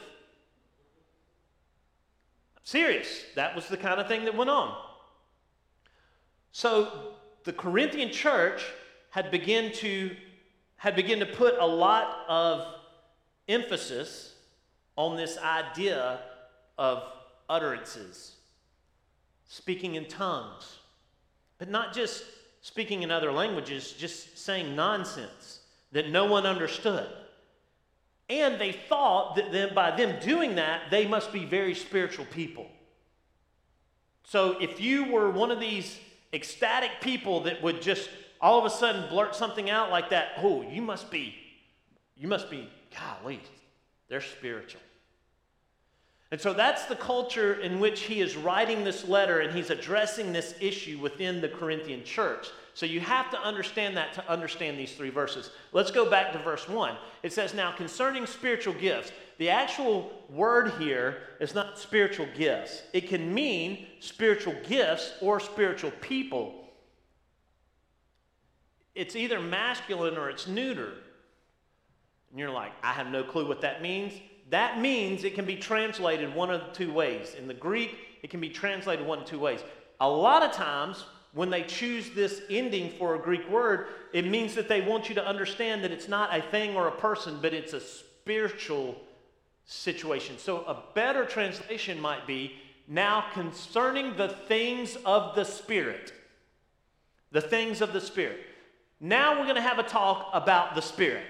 Serious. 2.64 3.24
That 3.34 3.56
was 3.56 3.66
the 3.66 3.76
kind 3.76 4.00
of 4.00 4.06
thing 4.06 4.24
that 4.26 4.36
went 4.36 4.50
on. 4.50 4.76
So 6.52 7.14
the 7.44 7.52
Corinthian 7.52 8.12
church 8.12 8.62
had 9.10 9.30
begun 9.30 9.72
to 9.72 10.14
had 10.76 10.94
begun 10.94 11.18
to 11.18 11.26
put 11.26 11.58
a 11.58 11.66
lot 11.66 12.24
of 12.28 12.64
emphasis 13.48 14.34
on 14.96 15.16
this 15.16 15.36
idea 15.38 16.20
of 16.76 17.02
utterances, 17.48 18.36
speaking 19.48 19.96
in 19.96 20.06
tongues, 20.06 20.78
but 21.58 21.68
not 21.68 21.92
just 21.92 22.24
speaking 22.60 23.02
in 23.02 23.10
other 23.10 23.32
languages, 23.32 23.92
just 23.92 24.38
saying 24.38 24.76
nonsense 24.76 25.60
that 25.92 26.10
no 26.10 26.26
one 26.26 26.46
understood. 26.46 27.08
And 28.28 28.60
they 28.60 28.72
thought 28.72 29.36
that 29.36 29.50
then 29.52 29.74
by 29.74 29.96
them 29.96 30.20
doing 30.20 30.56
that, 30.56 30.90
they 30.90 31.06
must 31.06 31.32
be 31.32 31.46
very 31.46 31.74
spiritual 31.74 32.26
people. 32.26 32.66
So 34.24 34.60
if 34.60 34.80
you 34.80 35.10
were 35.10 35.30
one 35.30 35.50
of 35.50 35.60
these 35.60 35.98
ecstatic 36.34 36.90
people 37.00 37.44
that 37.44 37.62
would 37.62 37.80
just 37.80 38.10
all 38.40 38.58
of 38.58 38.64
a 38.64 38.70
sudden 38.70 39.08
blurt 39.08 39.34
something 39.34 39.70
out 39.70 39.90
like 39.90 40.10
that, 40.10 40.32
oh, 40.38 40.62
you 40.62 40.82
must 40.82 41.10
be, 41.10 41.34
you 42.16 42.28
must 42.28 42.50
be, 42.50 42.68
golly, 42.94 43.40
they're 44.08 44.20
spiritual. 44.20 44.80
And 46.30 46.40
so 46.40 46.52
that's 46.52 46.84
the 46.84 46.96
culture 46.96 47.54
in 47.54 47.80
which 47.80 48.00
he 48.00 48.20
is 48.20 48.36
writing 48.36 48.84
this 48.84 49.08
letter 49.08 49.40
and 49.40 49.54
he's 49.54 49.70
addressing 49.70 50.32
this 50.32 50.54
issue 50.60 50.98
within 50.98 51.40
the 51.40 51.48
Corinthian 51.48 52.04
church. 52.04 52.48
So 52.74 52.84
you 52.84 53.00
have 53.00 53.30
to 53.30 53.40
understand 53.40 53.96
that 53.96 54.12
to 54.12 54.30
understand 54.30 54.78
these 54.78 54.92
three 54.92 55.10
verses. 55.10 55.50
Let's 55.72 55.90
go 55.90 56.08
back 56.08 56.32
to 56.32 56.38
verse 56.38 56.68
1. 56.68 56.96
It 57.22 57.32
says, 57.32 57.54
Now 57.54 57.72
concerning 57.72 58.26
spiritual 58.26 58.74
gifts, 58.74 59.10
the 59.38 59.48
actual 59.48 60.12
word 60.28 60.72
here 60.78 61.22
is 61.40 61.54
not 61.54 61.78
spiritual 61.78 62.28
gifts. 62.36 62.82
It 62.92 63.08
can 63.08 63.32
mean 63.32 63.86
spiritual 64.00 64.54
gifts 64.68 65.14
or 65.22 65.40
spiritual 65.40 65.92
people. 66.02 66.68
It's 68.94 69.16
either 69.16 69.40
masculine 69.40 70.16
or 70.16 70.28
it's 70.28 70.46
neuter. 70.46 70.92
And 72.30 72.38
you're 72.38 72.50
like, 72.50 72.72
I 72.82 72.92
have 72.92 73.08
no 73.08 73.24
clue 73.24 73.48
what 73.48 73.62
that 73.62 73.80
means. 73.80 74.12
That 74.50 74.80
means 74.80 75.24
it 75.24 75.34
can 75.34 75.44
be 75.44 75.56
translated 75.56 76.34
one 76.34 76.50
of 76.50 76.72
two 76.72 76.92
ways. 76.92 77.34
In 77.38 77.48
the 77.48 77.54
Greek, 77.54 77.96
it 78.22 78.30
can 78.30 78.40
be 78.40 78.48
translated 78.48 79.06
one 79.06 79.20
of 79.20 79.24
two 79.26 79.38
ways. 79.38 79.60
A 80.00 80.08
lot 80.08 80.42
of 80.42 80.52
times, 80.52 81.04
when 81.32 81.50
they 81.50 81.62
choose 81.62 82.10
this 82.10 82.40
ending 82.48 82.92
for 82.98 83.14
a 83.14 83.18
Greek 83.18 83.48
word, 83.50 83.88
it 84.12 84.26
means 84.26 84.54
that 84.54 84.68
they 84.68 84.80
want 84.80 85.08
you 85.08 85.14
to 85.16 85.26
understand 85.26 85.84
that 85.84 85.92
it's 85.92 86.08
not 86.08 86.36
a 86.36 86.40
thing 86.40 86.74
or 86.76 86.88
a 86.88 86.92
person, 86.92 87.38
but 87.42 87.52
it's 87.52 87.74
a 87.74 87.80
spiritual 87.80 88.96
situation. 89.66 90.38
So 90.38 90.58
a 90.64 90.82
better 90.94 91.26
translation 91.26 92.00
might 92.00 92.26
be 92.26 92.54
now 92.86 93.26
concerning 93.34 94.16
the 94.16 94.28
things 94.28 94.96
of 95.04 95.34
the 95.34 95.44
Spirit. 95.44 96.14
The 97.32 97.42
things 97.42 97.82
of 97.82 97.92
the 97.92 98.00
Spirit. 98.00 98.40
Now 98.98 99.38
we're 99.38 99.44
going 99.44 99.56
to 99.56 99.60
have 99.60 99.78
a 99.78 99.82
talk 99.82 100.30
about 100.32 100.74
the 100.74 100.80
Spirit. 100.80 101.24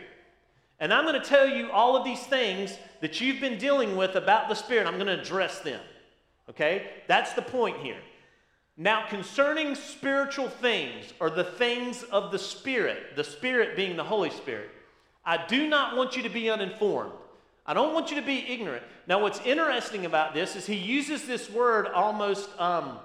And 0.81 0.93
I'm 0.93 1.05
going 1.05 1.21
to 1.21 1.27
tell 1.27 1.49
you 1.49 1.71
all 1.71 1.97
of 1.97 2.05
these 2.05 2.23
things 2.23 2.79
that 3.01 3.21
you've 3.21 3.41
been 3.41 3.59
dealing 3.59 3.97
with 3.97 4.15
about 4.15 4.49
the 4.49 4.55
Spirit. 4.55 4.87
I'm 4.87 4.95
going 4.95 5.07
to 5.07 5.21
address 5.21 5.61
them. 5.61 5.81
Okay? 6.49 6.91
That's 7.07 7.33
the 7.33 7.43
point 7.43 7.79
here. 7.79 7.99
Now, 8.77 9.07
concerning 9.09 9.75
spiritual 9.75 10.49
things, 10.49 11.13
or 11.19 11.31
the 11.31 11.43
things 11.43 12.05
of 12.05 12.31
the 12.31 12.39
Spirit, 12.39 13.17
the 13.17 13.25
Spirit 13.25 13.75
being 13.75 13.97
the 13.97 14.05
Holy 14.05 14.31
Spirit, 14.31 14.71
I 15.25 15.45
do 15.47 15.69
not 15.69 15.97
want 15.97 16.17
you 16.17 16.23
to 16.23 16.29
be 16.29 16.49
uninformed. 16.49 17.13
I 17.67 17.75
don't 17.75 17.93
want 17.93 18.11
you 18.11 18.21
to 18.21 18.27
be 18.27 18.47
ignorant. 18.49 18.85
Now, 19.09 19.21
what's 19.21 19.41
interesting 19.41 20.07
about 20.07 20.33
this 20.33 20.55
is 20.55 20.65
he 20.65 20.77
uses 20.77 21.27
this 21.27 21.51
word 21.51 21.89
almost, 21.89 22.49
um, 22.59 22.99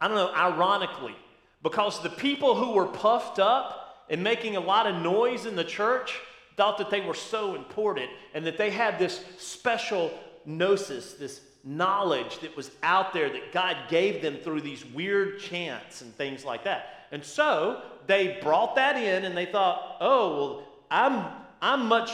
I 0.00 0.08
don't 0.08 0.16
know, 0.16 0.34
ironically, 0.34 1.14
because 1.62 2.02
the 2.02 2.10
people 2.10 2.56
who 2.56 2.72
were 2.72 2.86
puffed 2.86 3.38
up 3.38 4.04
and 4.10 4.22
making 4.22 4.56
a 4.56 4.60
lot 4.60 4.86
of 4.86 5.00
noise 5.00 5.46
in 5.46 5.56
the 5.56 5.64
church 5.64 6.20
thought 6.56 6.78
that 6.78 6.90
they 6.90 7.00
were 7.00 7.14
so 7.14 7.54
important 7.54 8.10
and 8.32 8.46
that 8.46 8.58
they 8.58 8.70
had 8.70 8.98
this 8.98 9.24
special 9.38 10.12
gnosis, 10.44 11.14
this 11.14 11.40
knowledge 11.64 12.40
that 12.40 12.56
was 12.56 12.70
out 12.82 13.12
there 13.12 13.30
that 13.30 13.52
God 13.52 13.76
gave 13.88 14.20
them 14.22 14.36
through 14.36 14.60
these 14.60 14.84
weird 14.84 15.40
chants 15.40 16.02
and 16.02 16.14
things 16.14 16.44
like 16.44 16.64
that. 16.64 17.06
And 17.10 17.24
so 17.24 17.82
they 18.06 18.38
brought 18.42 18.76
that 18.76 18.96
in 18.96 19.24
and 19.24 19.36
they 19.36 19.46
thought, 19.46 19.96
oh, 20.00 20.36
well, 20.36 20.68
I'm, 20.90 21.26
I'm, 21.62 21.86
much, 21.86 22.10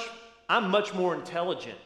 I'm 0.49 0.71
much 0.71 0.95
more 0.95 1.15
intelligent. 1.15 1.79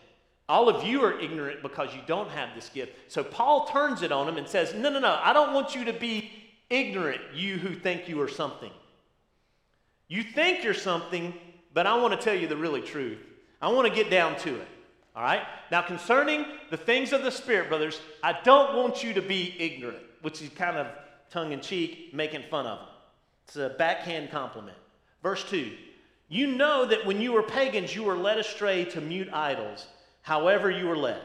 All 0.49 0.69
of 0.69 0.85
you 0.85 1.03
are 1.03 1.19
ignorant 1.19 1.63
because 1.63 1.95
you 1.95 2.03
don't 2.07 2.29
have 2.29 2.51
this 2.55 2.69
gift. 2.69 3.11
So 3.11 3.25
Paul 3.25 3.67
turns 3.67 4.03
it 4.03 4.13
on 4.13 4.27
them 4.27 4.37
and 4.37 4.47
says, 4.47 4.75
no, 4.75 4.91
no, 4.91 5.01
no, 5.01 5.19
I 5.23 5.33
don't 5.33 5.55
want 5.55 5.75
you 5.75 5.87
to 5.87 5.93
be 5.93 6.31
ignorant, 6.69 7.21
you 7.35 7.57
who 7.57 7.75
think 7.75 8.09
you 8.09 8.21
are 8.21 8.29
something. 8.29 8.71
You 10.09 10.23
think 10.23 10.63
you're 10.63 10.75
something, 10.75 11.33
but 11.75 11.87
I 11.87 11.97
want 11.97 12.19
to 12.19 12.25
tell 12.25 12.35
you 12.35 12.47
the 12.47 12.57
really 12.57 12.81
truth. 12.81 13.19
I 13.61 13.69
want 13.69 13.89
to 13.89 13.95
get 13.95 14.11
down 14.11 14.37
to 14.39 14.55
it. 14.55 14.69
All 15.17 15.23
right? 15.23 15.43
Now, 15.71 15.83
concerning 15.83 16.47
the 16.71 16.77
things 16.77 17.13
of 17.13 17.23
the 17.23 17.31
Spirit, 17.31 17.69
brothers, 17.69 18.01
I 18.23 18.39
don't 18.45 18.77
want 18.77 19.03
you 19.05 19.13
to 19.15 19.23
be 19.23 19.55
ignorant, 19.59 20.03
which 20.23 20.41
is 20.41 20.49
kind 20.51 20.77
of 20.77 20.87
tongue 21.31 21.53
in 21.53 21.61
cheek, 21.61 22.15
making 22.15 22.45
fun 22.51 22.67
of 22.67 22.79
them. 22.79 22.89
It's 23.47 23.57
a 23.57 23.75
backhand 23.77 24.31
compliment. 24.31 24.77
Verse 25.23 25.45
2 25.45 25.73
You 26.29 26.47
know 26.49 26.87
that 26.87 27.05
when 27.05 27.21
you 27.21 27.33
were 27.33 27.43
pagans, 27.43 27.95
you 27.95 28.05
were 28.05 28.17
led 28.17 28.39
astray 28.39 28.85
to 28.87 29.01
mute 29.01 29.29
idols, 29.33 29.87
however, 30.23 30.71
you 30.71 30.87
were 30.87 30.97
led. 30.97 31.21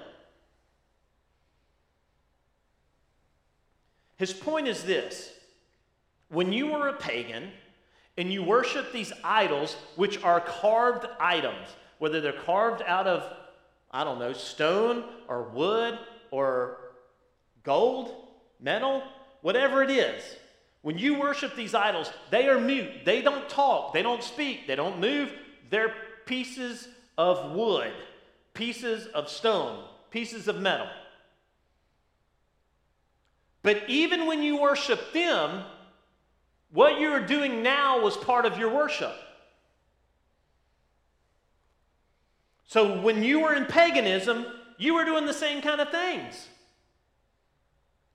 His 4.17 4.33
point 4.33 4.67
is 4.67 4.83
this 4.83 5.31
when 6.27 6.51
you 6.51 6.67
were 6.67 6.89
a 6.89 6.93
pagan 6.93 7.51
and 8.19 8.31
you 8.31 8.43
worship 8.43 8.91
these 8.91 9.13
idols, 9.23 9.75
which 9.95 10.21
are 10.23 10.41
carved 10.41 11.07
items, 11.19 11.67
whether 11.97 12.21
they're 12.21 12.33
carved 12.33 12.83
out 12.85 13.07
of 13.07 13.23
I 13.91 14.03
don't 14.03 14.19
know, 14.19 14.33
stone 14.33 15.03
or 15.27 15.43
wood 15.43 15.97
or 16.29 16.77
gold, 17.63 18.15
metal, 18.59 19.01
whatever 19.41 19.81
it 19.81 19.89
is. 19.89 20.23
When 20.81 20.97
you 20.97 21.19
worship 21.19 21.55
these 21.55 21.73
idols, 21.73 22.11
they 22.29 22.47
are 22.47 22.59
mute. 22.59 23.03
They 23.03 23.21
don't 23.21 23.49
talk, 23.49 23.93
they 23.93 24.03
don't 24.03 24.23
speak, 24.23 24.67
they 24.67 24.75
don't 24.75 24.99
move. 24.99 25.33
They're 25.69 25.93
pieces 26.25 26.87
of 27.17 27.51
wood, 27.53 27.91
pieces 28.53 29.07
of 29.07 29.29
stone, 29.29 29.83
pieces 30.11 30.47
of 30.47 30.59
metal. 30.59 30.87
But 33.61 33.89
even 33.89 34.25
when 34.25 34.41
you 34.41 34.61
worship 34.61 35.13
them, 35.13 35.63
what 36.71 36.99
you're 36.99 37.25
doing 37.25 37.63
now 37.63 38.01
was 38.01 38.15
part 38.17 38.45
of 38.45 38.57
your 38.57 38.69
worship. 38.69 39.13
So 42.67 43.01
when 43.01 43.23
you 43.23 43.39
were 43.39 43.55
in 43.55 43.65
paganism, 43.65 44.45
you 44.77 44.93
were 44.93 45.03
doing 45.03 45.25
the 45.25 45.33
same 45.33 45.61
kind 45.61 45.81
of 45.81 45.89
things. 45.89 46.47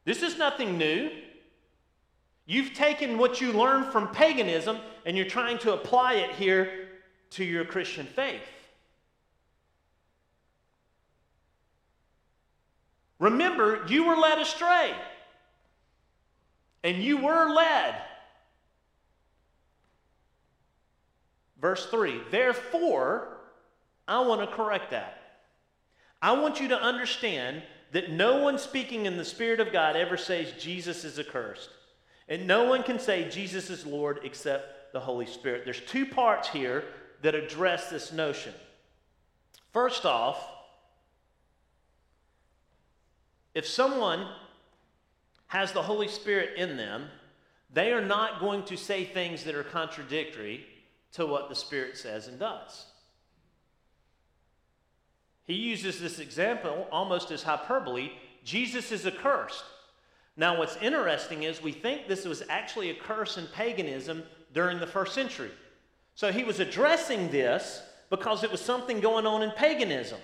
This 0.05 0.23
is 0.23 0.39
nothing 0.39 0.79
new. 0.79 1.11
You've 2.47 2.75
taken 2.75 3.19
what 3.19 3.41
you 3.41 3.53
learned 3.53 3.87
from 3.87 4.09
paganism 4.09 4.79
and 5.05 5.17
you're 5.17 5.27
trying 5.27 5.59
to 5.59 5.73
apply 5.73 6.15
it 6.15 6.31
here 6.33 6.89
to 7.31 7.45
your 7.45 7.65
Christian 7.65 8.07
faith. 8.07 8.43
Remember, 13.19 13.85
you 13.89 14.05
were 14.05 14.17
led 14.17 14.39
astray. 14.39 14.95
And 16.83 17.03
you 17.03 17.17
were 17.17 17.53
led. 17.53 17.95
Verse 21.65 21.87
3 21.87 22.21
Therefore, 22.31 23.39
I 24.07 24.21
want 24.21 24.43
to 24.43 24.55
correct 24.55 24.91
that. 24.91 25.17
I 26.21 26.33
want 26.33 26.61
you 26.61 26.69
to 26.69 26.79
understand 26.79 27.63
that 27.93 28.11
no 28.11 28.43
one 28.43 28.59
speaking 28.59 29.07
in 29.07 29.17
the 29.17 29.25
Spirit 29.25 29.61
of 29.61 29.73
God 29.73 29.97
ever 29.97 30.19
says 30.19 30.53
Jesus 30.61 31.05
is 31.05 31.19
accursed. 31.19 31.71
And 32.29 32.47
no 32.47 32.65
one 32.65 32.83
can 32.83 32.99
say 32.99 33.31
Jesus 33.31 33.71
is 33.71 33.87
Lord 33.87 34.21
except 34.25 34.93
the 34.93 35.01
Holy 35.01 35.25
Spirit. 35.25 35.63
There's 35.65 35.81
two 35.81 36.05
parts 36.05 36.51
here 36.51 36.85
that 37.23 37.35
address 37.35 37.89
this 37.89 38.13
notion. 38.13 38.53
First 39.73 40.05
off, 40.05 40.47
If 43.55 43.67
someone 43.67 44.27
has 45.47 45.73
the 45.73 45.81
Holy 45.81 46.09
Spirit 46.09 46.59
in 46.59 46.77
them, 46.77 47.07
they 47.73 47.93
are 47.93 48.05
not 48.05 48.41
going 48.41 48.65
to 48.65 48.77
say 48.77 49.07
things 49.07 49.45
that 49.45 49.55
are 49.55 49.63
contradictory 49.63 50.67
to 51.15 51.27
what 51.27 51.49
the 51.49 51.55
Spirit 51.55 51.97
says 51.97 52.29
and 52.29 52.39
does. 52.39 52.87
He 55.45 55.55
uses 55.55 56.01
this 56.01 56.19
example 56.19 56.89
almost 56.91 57.31
as 57.31 57.43
hyperbole 57.43 58.11
Jesus 58.45 58.93
is 58.93 59.07
accursed. 59.07 59.65
Now, 60.37 60.59
what's 60.59 60.77
interesting 60.77 61.45
is 61.45 61.63
we 61.63 61.73
think 61.73 62.07
this 62.07 62.25
was 62.25 62.43
actually 62.49 62.91
a 62.91 62.95
curse 62.95 63.39
in 63.39 63.47
paganism 63.47 64.23
during 64.53 64.79
the 64.79 64.87
first 64.87 65.15
century. 65.15 65.51
So 66.15 66.31
he 66.31 66.45
was 66.45 66.61
addressing 66.61 67.31
this 67.31 67.83
because 68.11 68.45
it 68.45 68.51
was 68.51 68.61
something 68.61 69.01
going 69.01 69.27
on 69.27 69.43
in 69.43 69.51
paganism. 69.53 70.19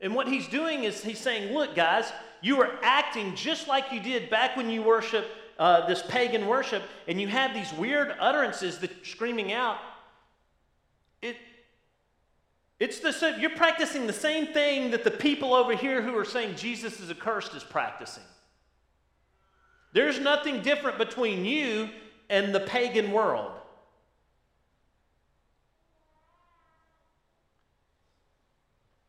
And 0.00 0.14
what 0.14 0.28
he's 0.28 0.46
doing 0.48 0.84
is 0.84 1.02
he's 1.02 1.18
saying, 1.18 1.54
look, 1.54 1.74
guys, 1.74 2.12
you 2.42 2.60
are 2.60 2.78
acting 2.82 3.34
just 3.34 3.66
like 3.66 3.90
you 3.92 4.00
did 4.00 4.28
back 4.28 4.56
when 4.56 4.68
you 4.68 4.82
worship 4.82 5.26
uh, 5.58 5.86
this 5.86 6.02
pagan 6.02 6.46
worship, 6.46 6.82
and 7.08 7.20
you 7.20 7.28
have 7.28 7.54
these 7.54 7.72
weird 7.72 8.14
utterances 8.20 8.78
that 8.78 9.06
screaming 9.06 9.52
out. 9.52 9.78
It, 11.22 11.36
it's 12.78 13.00
the 13.00 13.36
you're 13.38 13.50
practicing 13.50 14.06
the 14.06 14.12
same 14.12 14.48
thing 14.48 14.90
that 14.90 15.04
the 15.04 15.10
people 15.10 15.54
over 15.54 15.74
here 15.74 16.02
who 16.02 16.16
are 16.16 16.24
saying 16.24 16.56
Jesus 16.56 17.00
is 17.00 17.10
accursed 17.10 17.54
is 17.54 17.64
practicing. 17.64 18.22
There's 19.92 20.20
nothing 20.20 20.60
different 20.60 20.98
between 20.98 21.44
you 21.46 21.88
and 22.28 22.54
the 22.54 22.60
pagan 22.60 23.12
world. 23.12 23.52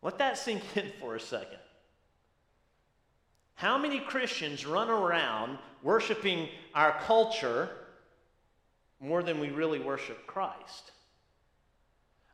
Let 0.01 0.19
that 0.19 0.37
sink 0.37 0.63
in 0.77 0.93
for 1.01 1.15
a 1.15 1.19
second. 1.19 1.59
How 3.57 3.75
many 3.75 3.99
Christians 3.99 4.67
run 4.67 4.87
around 4.87 5.57
worshiping 5.81 6.47
our 6.75 6.91
culture 7.05 7.69
more 8.99 9.23
than 9.23 9.39
we 9.39 9.49
really 9.49 9.79
worship 9.79 10.27
Christ? 10.27 10.91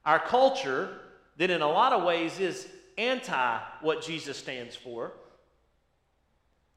Our 0.05 0.19
culture, 0.19 0.99
that 1.37 1.49
in 1.49 1.61
a 1.61 1.67
lot 1.67 1.93
of 1.93 2.03
ways 2.03 2.41
is 2.41 2.67
anti 2.97 3.59
what 3.79 4.03
Jesus 4.03 4.35
stands 4.35 4.75
for, 4.75 5.13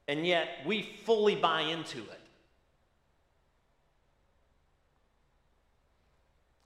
and 0.06 0.24
yet 0.24 0.46
we 0.64 0.94
fully 1.04 1.34
buy 1.34 1.62
into 1.62 1.98
it. 1.98 2.20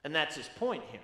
And 0.05 0.15
that's 0.15 0.37
his 0.37 0.51
point 0.59 0.83
here. 0.91 1.01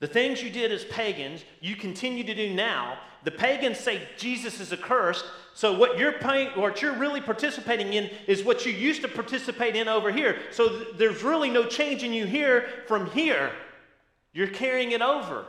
The 0.00 0.06
things 0.06 0.42
you 0.42 0.50
did 0.50 0.72
as 0.72 0.84
pagans, 0.84 1.44
you 1.60 1.74
continue 1.74 2.24
to 2.24 2.34
do 2.34 2.52
now. 2.52 2.98
The 3.24 3.30
pagans 3.30 3.78
say 3.78 4.02
Jesus 4.16 4.60
is 4.60 4.72
accursed. 4.72 5.24
So 5.54 5.76
what 5.76 5.98
you're 5.98 6.12
paying, 6.12 6.48
what 6.50 6.82
you're 6.82 6.94
really 6.94 7.20
participating 7.20 7.94
in 7.94 8.10
is 8.26 8.44
what 8.44 8.66
you 8.66 8.72
used 8.72 9.02
to 9.02 9.08
participate 9.08 9.74
in 9.74 9.88
over 9.88 10.12
here. 10.12 10.38
So 10.52 10.68
th- 10.68 10.88
there's 10.96 11.22
really 11.22 11.50
no 11.50 11.64
change 11.64 12.02
in 12.02 12.12
you 12.12 12.26
here 12.26 12.68
from 12.86 13.10
here. 13.10 13.52
You're 14.32 14.48
carrying 14.48 14.92
it 14.92 15.00
over. 15.00 15.46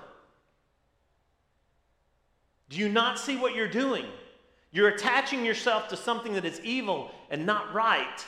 Do 2.70 2.78
you 2.78 2.90
not 2.90 3.20
see 3.20 3.36
what 3.36 3.54
you're 3.54 3.68
doing? 3.68 4.06
You're 4.72 4.90
attaching 4.90 5.46
yourself 5.46 5.90
to 5.90 5.98
something 5.98 6.34
that 6.34 6.46
is 6.46 6.60
evil 6.62 7.12
and 7.30 7.46
not 7.46 7.74
right. 7.74 8.26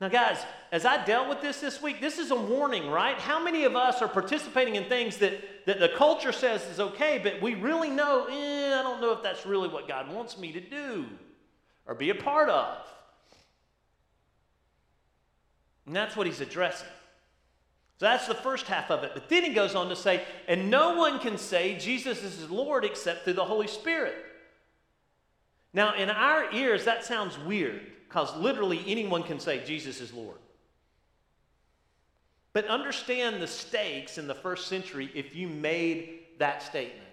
Now, 0.00 0.08
guys, 0.08 0.38
as 0.70 0.84
I 0.84 1.04
dealt 1.04 1.28
with 1.28 1.40
this 1.40 1.60
this 1.60 1.82
week, 1.82 2.00
this 2.00 2.18
is 2.18 2.30
a 2.30 2.36
warning, 2.36 2.88
right? 2.88 3.18
How 3.18 3.42
many 3.42 3.64
of 3.64 3.74
us 3.74 4.00
are 4.00 4.06
participating 4.06 4.76
in 4.76 4.84
things 4.84 5.16
that, 5.16 5.66
that 5.66 5.80
the 5.80 5.88
culture 5.88 6.30
says 6.30 6.64
is 6.66 6.78
okay, 6.78 7.18
but 7.20 7.42
we 7.42 7.54
really 7.54 7.90
know, 7.90 8.26
eh, 8.26 8.78
I 8.78 8.82
don't 8.82 9.00
know 9.00 9.12
if 9.12 9.24
that's 9.24 9.44
really 9.44 9.68
what 9.68 9.88
God 9.88 10.12
wants 10.12 10.38
me 10.38 10.52
to 10.52 10.60
do 10.60 11.06
or 11.84 11.96
be 11.96 12.10
a 12.10 12.14
part 12.14 12.48
of? 12.48 12.78
And 15.86 15.96
that's 15.96 16.14
what 16.14 16.28
he's 16.28 16.40
addressing. 16.40 16.86
So 17.98 18.06
that's 18.06 18.28
the 18.28 18.34
first 18.34 18.66
half 18.66 18.92
of 18.92 19.02
it. 19.02 19.10
But 19.14 19.28
then 19.28 19.42
he 19.42 19.52
goes 19.52 19.74
on 19.74 19.88
to 19.88 19.96
say, 19.96 20.22
and 20.46 20.70
no 20.70 20.94
one 20.96 21.18
can 21.18 21.36
say 21.36 21.76
Jesus 21.76 22.22
is 22.22 22.48
Lord 22.48 22.84
except 22.84 23.24
through 23.24 23.32
the 23.32 23.44
Holy 23.44 23.66
Spirit. 23.66 24.14
Now, 25.72 25.96
in 25.96 26.08
our 26.08 26.52
ears, 26.52 26.84
that 26.84 27.04
sounds 27.04 27.36
weird 27.36 27.80
because 28.08 28.34
literally 28.36 28.82
anyone 28.86 29.22
can 29.22 29.38
say 29.38 29.62
Jesus 29.64 30.00
is 30.00 30.12
Lord. 30.12 30.38
But 32.54 32.66
understand 32.66 33.42
the 33.42 33.46
stakes 33.46 34.16
in 34.16 34.26
the 34.26 34.34
first 34.34 34.66
century 34.66 35.10
if 35.14 35.36
you 35.36 35.46
made 35.46 36.20
that 36.38 36.62
statement. 36.62 37.04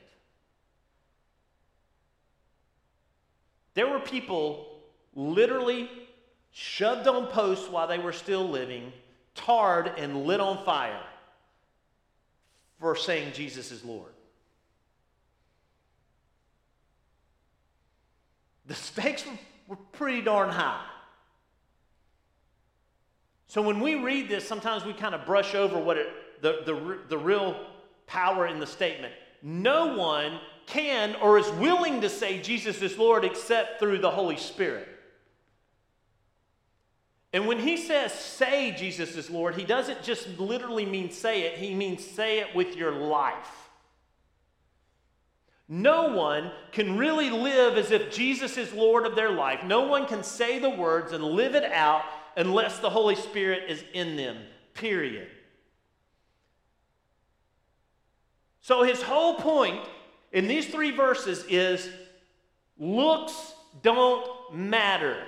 There 3.74 3.90
were 3.90 4.00
people 4.00 4.80
literally 5.14 5.90
shoved 6.52 7.08
on 7.08 7.28
posts 7.28 7.70
while 7.70 7.88
they 7.88 8.00
were 8.00 8.14
still 8.14 8.48
living, 8.48 8.94
tarred 9.36 9.92
and 9.98 10.26
lit 10.26 10.40
on 10.40 10.64
fire 10.64 11.04
for 12.80 12.96
saying 12.96 13.34
Jesus 13.34 13.72
is 13.72 13.84
Lord. 13.84 14.12
The 18.68 18.76
stakes 18.76 19.26
were 19.26 19.34
were 19.68 19.76
pretty 19.76 20.22
darn 20.22 20.50
high. 20.50 20.86
So 23.48 23.62
when 23.62 23.80
we 23.80 23.96
read 23.96 24.28
this, 24.28 24.48
sometimes 24.48 24.86
we 24.86 24.94
kind 24.94 25.16
of 25.16 25.26
brush 25.26 25.56
over 25.56 25.78
what 25.78 25.98
it, 25.98 26.08
the, 26.42 26.62
the, 26.66 27.00
the 27.10 27.18
real 27.18 27.56
power 28.08 28.48
in 28.48 28.60
the 28.60 28.68
statement. 28.68 29.14
No 29.42 29.96
one 29.96 30.40
can 30.66 31.16
or 31.16 31.38
is 31.38 31.50
willing 31.52 32.02
to 32.02 32.10
say 32.10 32.42
Jesus 32.42 32.82
is 32.82 32.98
Lord 32.98 33.24
except 33.24 33.80
through 33.80 34.00
the 34.00 34.12
Holy 34.12 34.38
Spirit. 34.38 34.88
And 37.34 37.48
when 37.48 37.60
he 37.60 37.78
says 37.78 38.14
say 38.14 38.72
Jesus 38.72 39.16
is 39.16 39.30
Lord, 39.30 39.56
he 39.56 39.66
doesn't 39.66 40.04
just 40.04 40.40
literally 40.40 40.86
mean 40.86 41.12
say 41.12 41.44
it, 41.44 41.58
he 41.58 41.74
means 41.76 42.04
say 42.04 42.40
it 42.40 42.56
with 42.56 42.76
your 42.76 42.92
life. 42.92 43.65
No 45.68 46.14
one 46.14 46.52
can 46.72 46.98
really 46.98 47.30
live 47.30 47.78
as 47.78 47.90
if 47.90 48.12
Jesus 48.12 48.58
is 48.58 48.72
Lord 48.72 49.06
of 49.06 49.16
their 49.16 49.32
life. 49.32 49.64
No 49.64 49.88
one 49.88 50.06
can 50.06 50.24
say 50.24 50.60
the 50.60 50.70
words 50.70 51.12
and 51.12 51.24
live 51.24 51.56
it 51.56 51.64
out 51.64 52.04
unless 52.38 52.80
the 52.80 52.90
Holy 52.90 53.16
Spirit 53.16 53.64
is 53.70 53.84
in 53.94 54.16
them, 54.16 54.38
period. 54.76 55.28
So, 58.62 58.84
his 58.84 59.02
whole 59.02 59.36
point 59.36 59.88
in 60.32 60.48
these 60.48 60.68
three 60.68 60.92
verses 60.92 61.46
is 61.50 61.90
looks 62.78 63.54
don't 63.82 64.54
matter. 64.54 65.24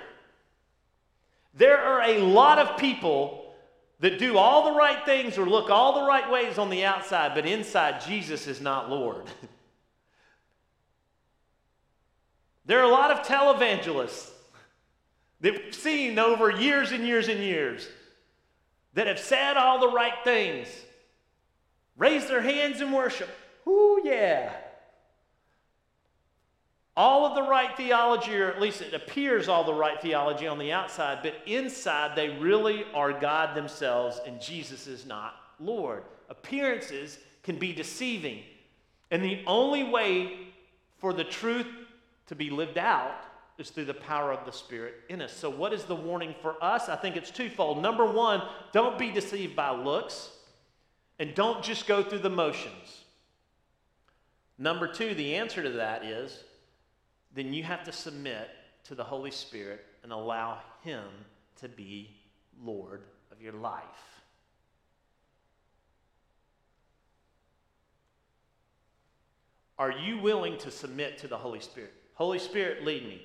There 1.54 1.80
are 1.80 2.02
a 2.02 2.18
lot 2.18 2.58
of 2.58 2.78
people 2.78 3.54
that 4.00 4.18
do 4.18 4.38
all 4.38 4.72
the 4.72 4.78
right 4.78 5.04
things 5.04 5.38
or 5.38 5.46
look 5.46 5.70
all 5.70 6.00
the 6.00 6.06
right 6.06 6.30
ways 6.30 6.58
on 6.58 6.70
the 6.70 6.84
outside, 6.84 7.34
but 7.34 7.46
inside, 7.46 8.00
Jesus 8.00 8.46
is 8.46 8.60
not 8.60 8.90
Lord. 8.90 9.24
There 12.68 12.80
are 12.80 12.84
a 12.84 12.88
lot 12.88 13.10
of 13.10 13.26
televangelists 13.26 14.28
that 15.40 15.54
we've 15.54 15.74
seen 15.74 16.18
over 16.18 16.50
years 16.50 16.92
and 16.92 17.02
years 17.02 17.28
and 17.28 17.40
years 17.40 17.88
that 18.92 19.06
have 19.06 19.18
said 19.18 19.56
all 19.56 19.80
the 19.80 19.88
right 19.88 20.12
things, 20.22 20.68
raised 21.96 22.28
their 22.28 22.42
hands 22.42 22.82
in 22.82 22.92
worship. 22.92 23.30
Ooh, 23.66 24.02
yeah. 24.04 24.52
All 26.94 27.24
of 27.24 27.34
the 27.34 27.48
right 27.48 27.74
theology, 27.74 28.36
or 28.36 28.50
at 28.50 28.60
least 28.60 28.82
it 28.82 28.92
appears 28.92 29.48
all 29.48 29.64
the 29.64 29.72
right 29.72 30.00
theology 30.02 30.46
on 30.46 30.58
the 30.58 30.70
outside, 30.70 31.20
but 31.22 31.36
inside 31.46 32.16
they 32.16 32.28
really 32.28 32.84
are 32.92 33.18
God 33.18 33.56
themselves, 33.56 34.20
and 34.26 34.42
Jesus 34.42 34.86
is 34.86 35.06
not 35.06 35.36
Lord. 35.58 36.02
Appearances 36.28 37.18
can 37.44 37.58
be 37.58 37.72
deceiving. 37.72 38.42
And 39.10 39.24
the 39.24 39.42
only 39.46 39.84
way 39.84 40.50
for 40.98 41.14
the 41.14 41.24
truth 41.24 41.66
to 42.28 42.34
be 42.34 42.50
lived 42.50 42.78
out 42.78 43.24
is 43.58 43.70
through 43.70 43.86
the 43.86 43.94
power 43.94 44.32
of 44.32 44.44
the 44.46 44.52
Spirit 44.52 44.94
in 45.08 45.20
us. 45.20 45.32
So, 45.32 45.50
what 45.50 45.72
is 45.72 45.84
the 45.84 45.96
warning 45.96 46.34
for 46.40 46.62
us? 46.62 46.88
I 46.88 46.96
think 46.96 47.16
it's 47.16 47.30
twofold. 47.30 47.82
Number 47.82 48.06
one, 48.06 48.42
don't 48.72 48.98
be 48.98 49.10
deceived 49.10 49.56
by 49.56 49.70
looks, 49.70 50.30
and 51.18 51.34
don't 51.34 51.62
just 51.62 51.86
go 51.86 52.02
through 52.02 52.20
the 52.20 52.30
motions. 52.30 53.04
Number 54.58 54.86
two, 54.86 55.14
the 55.14 55.34
answer 55.36 55.62
to 55.62 55.70
that 55.70 56.04
is 56.04 56.44
then 57.34 57.52
you 57.52 57.62
have 57.64 57.84
to 57.84 57.92
submit 57.92 58.48
to 58.84 58.94
the 58.94 59.04
Holy 59.04 59.30
Spirit 59.30 59.84
and 60.02 60.12
allow 60.12 60.58
Him 60.82 61.04
to 61.60 61.68
be 61.68 62.16
Lord 62.62 63.02
of 63.32 63.42
your 63.42 63.52
life. 63.52 63.82
Are 69.78 69.92
you 69.92 70.18
willing 70.18 70.58
to 70.58 70.70
submit 70.70 71.18
to 71.18 71.28
the 71.28 71.36
Holy 71.36 71.60
Spirit? 71.60 71.94
Holy 72.18 72.40
Spirit, 72.40 72.84
lead 72.84 73.06
me. 73.06 73.22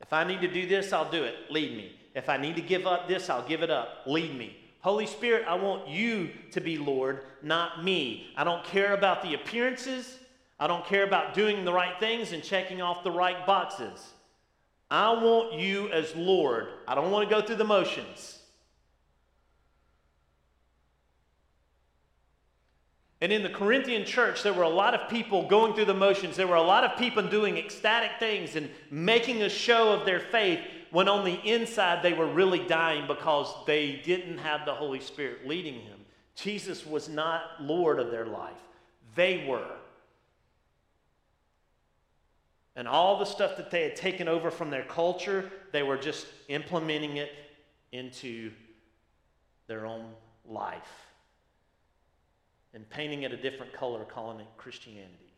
If 0.00 0.14
I 0.14 0.24
need 0.24 0.40
to 0.40 0.48
do 0.48 0.66
this, 0.66 0.90
I'll 0.90 1.10
do 1.10 1.22
it. 1.22 1.34
Lead 1.50 1.76
me. 1.76 1.94
If 2.14 2.30
I 2.30 2.38
need 2.38 2.56
to 2.56 2.62
give 2.62 2.86
up 2.86 3.06
this, 3.06 3.28
I'll 3.28 3.46
give 3.46 3.62
it 3.62 3.68
up. 3.68 4.04
Lead 4.06 4.34
me. 4.34 4.56
Holy 4.80 5.04
Spirit, 5.04 5.44
I 5.46 5.56
want 5.56 5.86
you 5.86 6.30
to 6.52 6.62
be 6.62 6.78
Lord, 6.78 7.20
not 7.42 7.84
me. 7.84 8.32
I 8.38 8.44
don't 8.44 8.64
care 8.64 8.94
about 8.94 9.22
the 9.22 9.34
appearances. 9.34 10.18
I 10.58 10.66
don't 10.66 10.86
care 10.86 11.04
about 11.04 11.34
doing 11.34 11.62
the 11.62 11.74
right 11.74 12.00
things 12.00 12.32
and 12.32 12.42
checking 12.42 12.80
off 12.80 13.04
the 13.04 13.10
right 13.10 13.46
boxes. 13.46 14.14
I 14.90 15.12
want 15.12 15.52
you 15.52 15.90
as 15.90 16.16
Lord. 16.16 16.68
I 16.88 16.94
don't 16.94 17.10
want 17.10 17.28
to 17.28 17.34
go 17.34 17.42
through 17.42 17.56
the 17.56 17.64
motions. 17.64 18.39
And 23.20 23.32
in 23.32 23.42
the 23.42 23.50
Corinthian 23.50 24.06
church, 24.06 24.42
there 24.42 24.54
were 24.54 24.62
a 24.62 24.68
lot 24.68 24.94
of 24.94 25.10
people 25.10 25.46
going 25.46 25.74
through 25.74 25.84
the 25.84 25.94
motions. 25.94 26.36
There 26.36 26.46
were 26.48 26.54
a 26.54 26.62
lot 26.62 26.84
of 26.84 26.98
people 26.98 27.22
doing 27.22 27.58
ecstatic 27.58 28.12
things 28.18 28.56
and 28.56 28.70
making 28.90 29.42
a 29.42 29.48
show 29.48 29.92
of 29.92 30.06
their 30.06 30.20
faith 30.20 30.60
when 30.90 31.06
on 31.06 31.24
the 31.24 31.38
inside 31.44 32.02
they 32.02 32.14
were 32.14 32.26
really 32.26 32.66
dying 32.66 33.06
because 33.06 33.52
they 33.66 34.00
didn't 34.04 34.38
have 34.38 34.64
the 34.64 34.74
Holy 34.74 35.00
Spirit 35.00 35.46
leading 35.46 35.84
them. 35.84 35.98
Jesus 36.34 36.86
was 36.86 37.08
not 37.10 37.42
Lord 37.60 37.98
of 38.00 38.10
their 38.10 38.24
life, 38.24 38.56
they 39.14 39.44
were. 39.46 39.76
And 42.74 42.88
all 42.88 43.18
the 43.18 43.26
stuff 43.26 43.58
that 43.58 43.70
they 43.70 43.82
had 43.82 43.96
taken 43.96 44.28
over 44.28 44.50
from 44.50 44.70
their 44.70 44.84
culture, 44.84 45.50
they 45.72 45.82
were 45.82 45.98
just 45.98 46.26
implementing 46.48 47.18
it 47.18 47.30
into 47.92 48.50
their 49.66 49.84
own 49.84 50.06
life 50.46 51.09
and 52.74 52.88
painting 52.88 53.22
it 53.22 53.32
a 53.32 53.36
different 53.36 53.72
color, 53.72 54.04
calling 54.04 54.40
it 54.40 54.46
Christianity. 54.56 55.34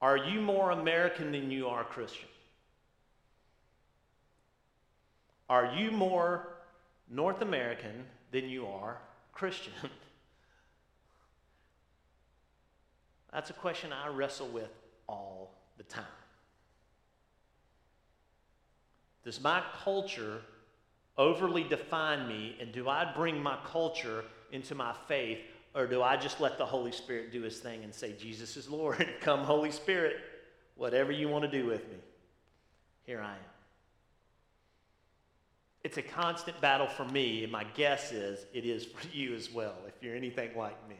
Are 0.00 0.16
you 0.16 0.40
more 0.40 0.70
American 0.70 1.30
than 1.32 1.50
you 1.50 1.68
are 1.68 1.84
Christian? 1.84 2.28
Are 5.48 5.74
you 5.76 5.90
more 5.90 6.48
North 7.10 7.42
American 7.42 8.06
than 8.30 8.48
you 8.48 8.66
are 8.66 8.98
Christian? 9.32 9.74
That's 13.32 13.50
a 13.50 13.54
question 13.54 13.92
I 13.92 14.08
wrestle 14.08 14.48
with 14.48 14.70
all 15.08 15.54
the 15.76 15.84
time. 15.84 16.04
Does 19.24 19.40
my 19.40 19.62
culture 19.84 20.42
overly 21.18 21.64
define 21.64 22.26
me, 22.28 22.56
and 22.60 22.72
do 22.72 22.88
I 22.88 23.10
bring 23.14 23.42
my 23.42 23.56
culture 23.64 24.24
into 24.50 24.74
my 24.74 24.94
faith, 25.08 25.38
or 25.74 25.86
do 25.86 26.02
I 26.02 26.16
just 26.16 26.40
let 26.40 26.58
the 26.58 26.66
Holy 26.66 26.92
Spirit 26.92 27.32
do 27.32 27.42
his 27.42 27.58
thing 27.58 27.84
and 27.84 27.94
say, 27.94 28.12
Jesus 28.12 28.56
is 28.56 28.68
Lord? 28.68 29.06
Come, 29.20 29.40
Holy 29.40 29.70
Spirit, 29.70 30.16
whatever 30.76 31.12
you 31.12 31.28
want 31.28 31.44
to 31.44 31.50
do 31.50 31.66
with 31.66 31.88
me, 31.88 31.98
here 33.04 33.20
I 33.20 33.32
am. 33.32 33.52
It's 35.84 35.96
a 35.96 36.02
constant 36.02 36.60
battle 36.60 36.86
for 36.86 37.04
me, 37.04 37.42
and 37.42 37.50
my 37.50 37.64
guess 37.74 38.12
is 38.12 38.46
it 38.52 38.64
is 38.64 38.84
for 38.84 39.06
you 39.08 39.34
as 39.34 39.50
well, 39.52 39.74
if 39.88 39.94
you're 40.00 40.14
anything 40.14 40.56
like 40.56 40.88
me. 40.88 40.96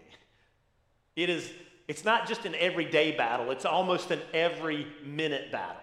It 1.15 1.31
is, 1.31 1.53
it's 1.89 2.05
not 2.05 2.27
just 2.27 2.47
an 2.47 2.55
everyday 2.57 3.13
battle, 3.13 3.51
it's 3.51 3.65
almost 3.65 4.11
an 4.11 4.21
every 4.35 4.87
minute 5.05 5.53
battle. 5.53 5.83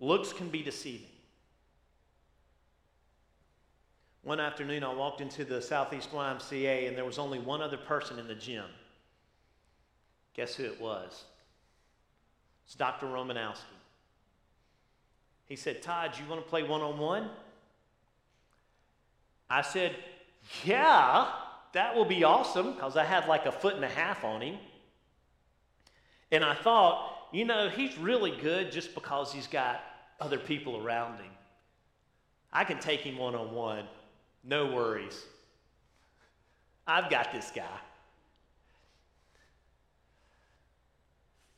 Looks 0.00 0.32
can 0.32 0.48
be 0.48 0.62
deceiving. 0.62 1.06
One 4.22 4.40
afternoon, 4.40 4.84
I 4.84 4.92
walked 4.92 5.20
into 5.20 5.44
the 5.44 5.62
Southeast 5.62 6.12
YMCA, 6.12 6.86
and 6.86 6.96
there 6.96 7.04
was 7.04 7.18
only 7.18 7.38
one 7.38 7.62
other 7.62 7.76
person 7.78 8.18
in 8.18 8.28
the 8.28 8.34
gym. 8.34 8.66
Guess 10.34 10.54
who 10.54 10.64
it 10.64 10.80
was? 10.80 11.24
It's 12.66 12.74
Dr. 12.74 13.06
Romanowski. 13.06 13.62
He 15.46 15.56
said, 15.56 15.82
Todd, 15.82 16.12
you 16.18 16.28
want 16.28 16.44
to 16.44 16.48
play 16.48 16.62
one 16.62 16.82
on 16.82 16.98
one? 16.98 17.30
I 19.48 19.62
said, 19.62 19.96
Yeah, 20.62 21.30
that 21.72 21.96
will 21.96 22.04
be 22.04 22.22
awesome, 22.22 22.74
because 22.74 22.96
I 22.96 23.04
had 23.04 23.26
like 23.28 23.46
a 23.46 23.52
foot 23.52 23.74
and 23.74 23.84
a 23.84 23.88
half 23.88 24.24
on 24.24 24.42
him. 24.42 24.58
And 26.30 26.44
I 26.44 26.54
thought, 26.54 27.28
you 27.32 27.46
know, 27.46 27.70
he's 27.70 27.96
really 27.96 28.36
good 28.42 28.70
just 28.70 28.94
because 28.94 29.32
he's 29.32 29.46
got 29.46 29.80
other 30.20 30.38
people 30.38 30.76
around 30.76 31.18
him. 31.18 31.30
I 32.52 32.64
can 32.64 32.78
take 32.78 33.00
him 33.00 33.18
one 33.18 33.34
on 33.34 33.54
one. 33.54 33.84
No 34.44 34.66
worries. 34.66 35.24
I've 36.86 37.10
got 37.10 37.32
this 37.32 37.52
guy. 37.54 37.78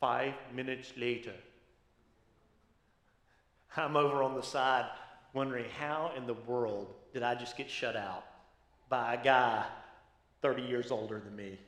Five 0.01 0.35
minutes 0.55 0.92
later, 0.96 1.35
I'm 3.77 3.96
over 3.96 4.23
on 4.23 4.35
the 4.35 4.42
side 4.42 4.87
wondering 5.33 5.66
how 5.79 6.12
in 6.16 6.27
the 6.27 6.35
world 6.35 6.94
did 7.12 7.23
I 7.23 7.35
just 7.35 7.57
get 7.57 7.70
shut 7.70 7.96
out 7.96 8.25
by 8.88 9.14
a 9.14 9.23
guy 9.23 9.64
30 10.42 10.62
years 10.62 10.90
older 10.90 11.20
than 11.20 11.37
me? 11.37 11.59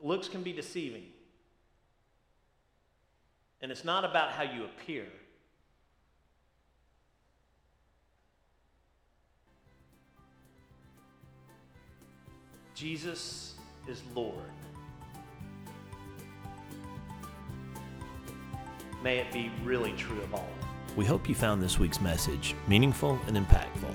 Looks 0.00 0.28
can 0.28 0.42
be 0.42 0.52
deceiving. 0.52 1.06
And 3.60 3.72
it's 3.72 3.84
not 3.84 4.04
about 4.04 4.30
how 4.30 4.44
you 4.44 4.64
appear. 4.64 5.06
Jesus 12.74 13.54
is 13.88 14.02
Lord. 14.14 14.36
May 19.02 19.18
it 19.18 19.32
be 19.32 19.50
really 19.64 19.92
true 19.92 20.20
of 20.22 20.34
all. 20.34 20.48
We 20.96 21.04
hope 21.04 21.28
you 21.28 21.34
found 21.34 21.62
this 21.62 21.78
week's 21.78 22.00
message 22.00 22.54
meaningful 22.68 23.18
and 23.26 23.36
impactful. 23.36 23.94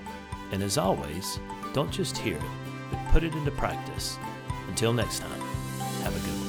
And 0.52 0.62
as 0.62 0.78
always, 0.78 1.40
don't 1.74 1.92
just 1.92 2.18
hear 2.18 2.36
it, 2.36 2.44
but 2.92 3.00
put 3.12 3.24
it 3.24 3.34
into 3.34 3.52
practice. 3.52 4.18
Until 4.68 4.94
next 4.94 5.20
time, 5.20 5.42
have 6.04 6.16
a 6.16 6.20
good 6.20 6.38
one. 6.40 6.43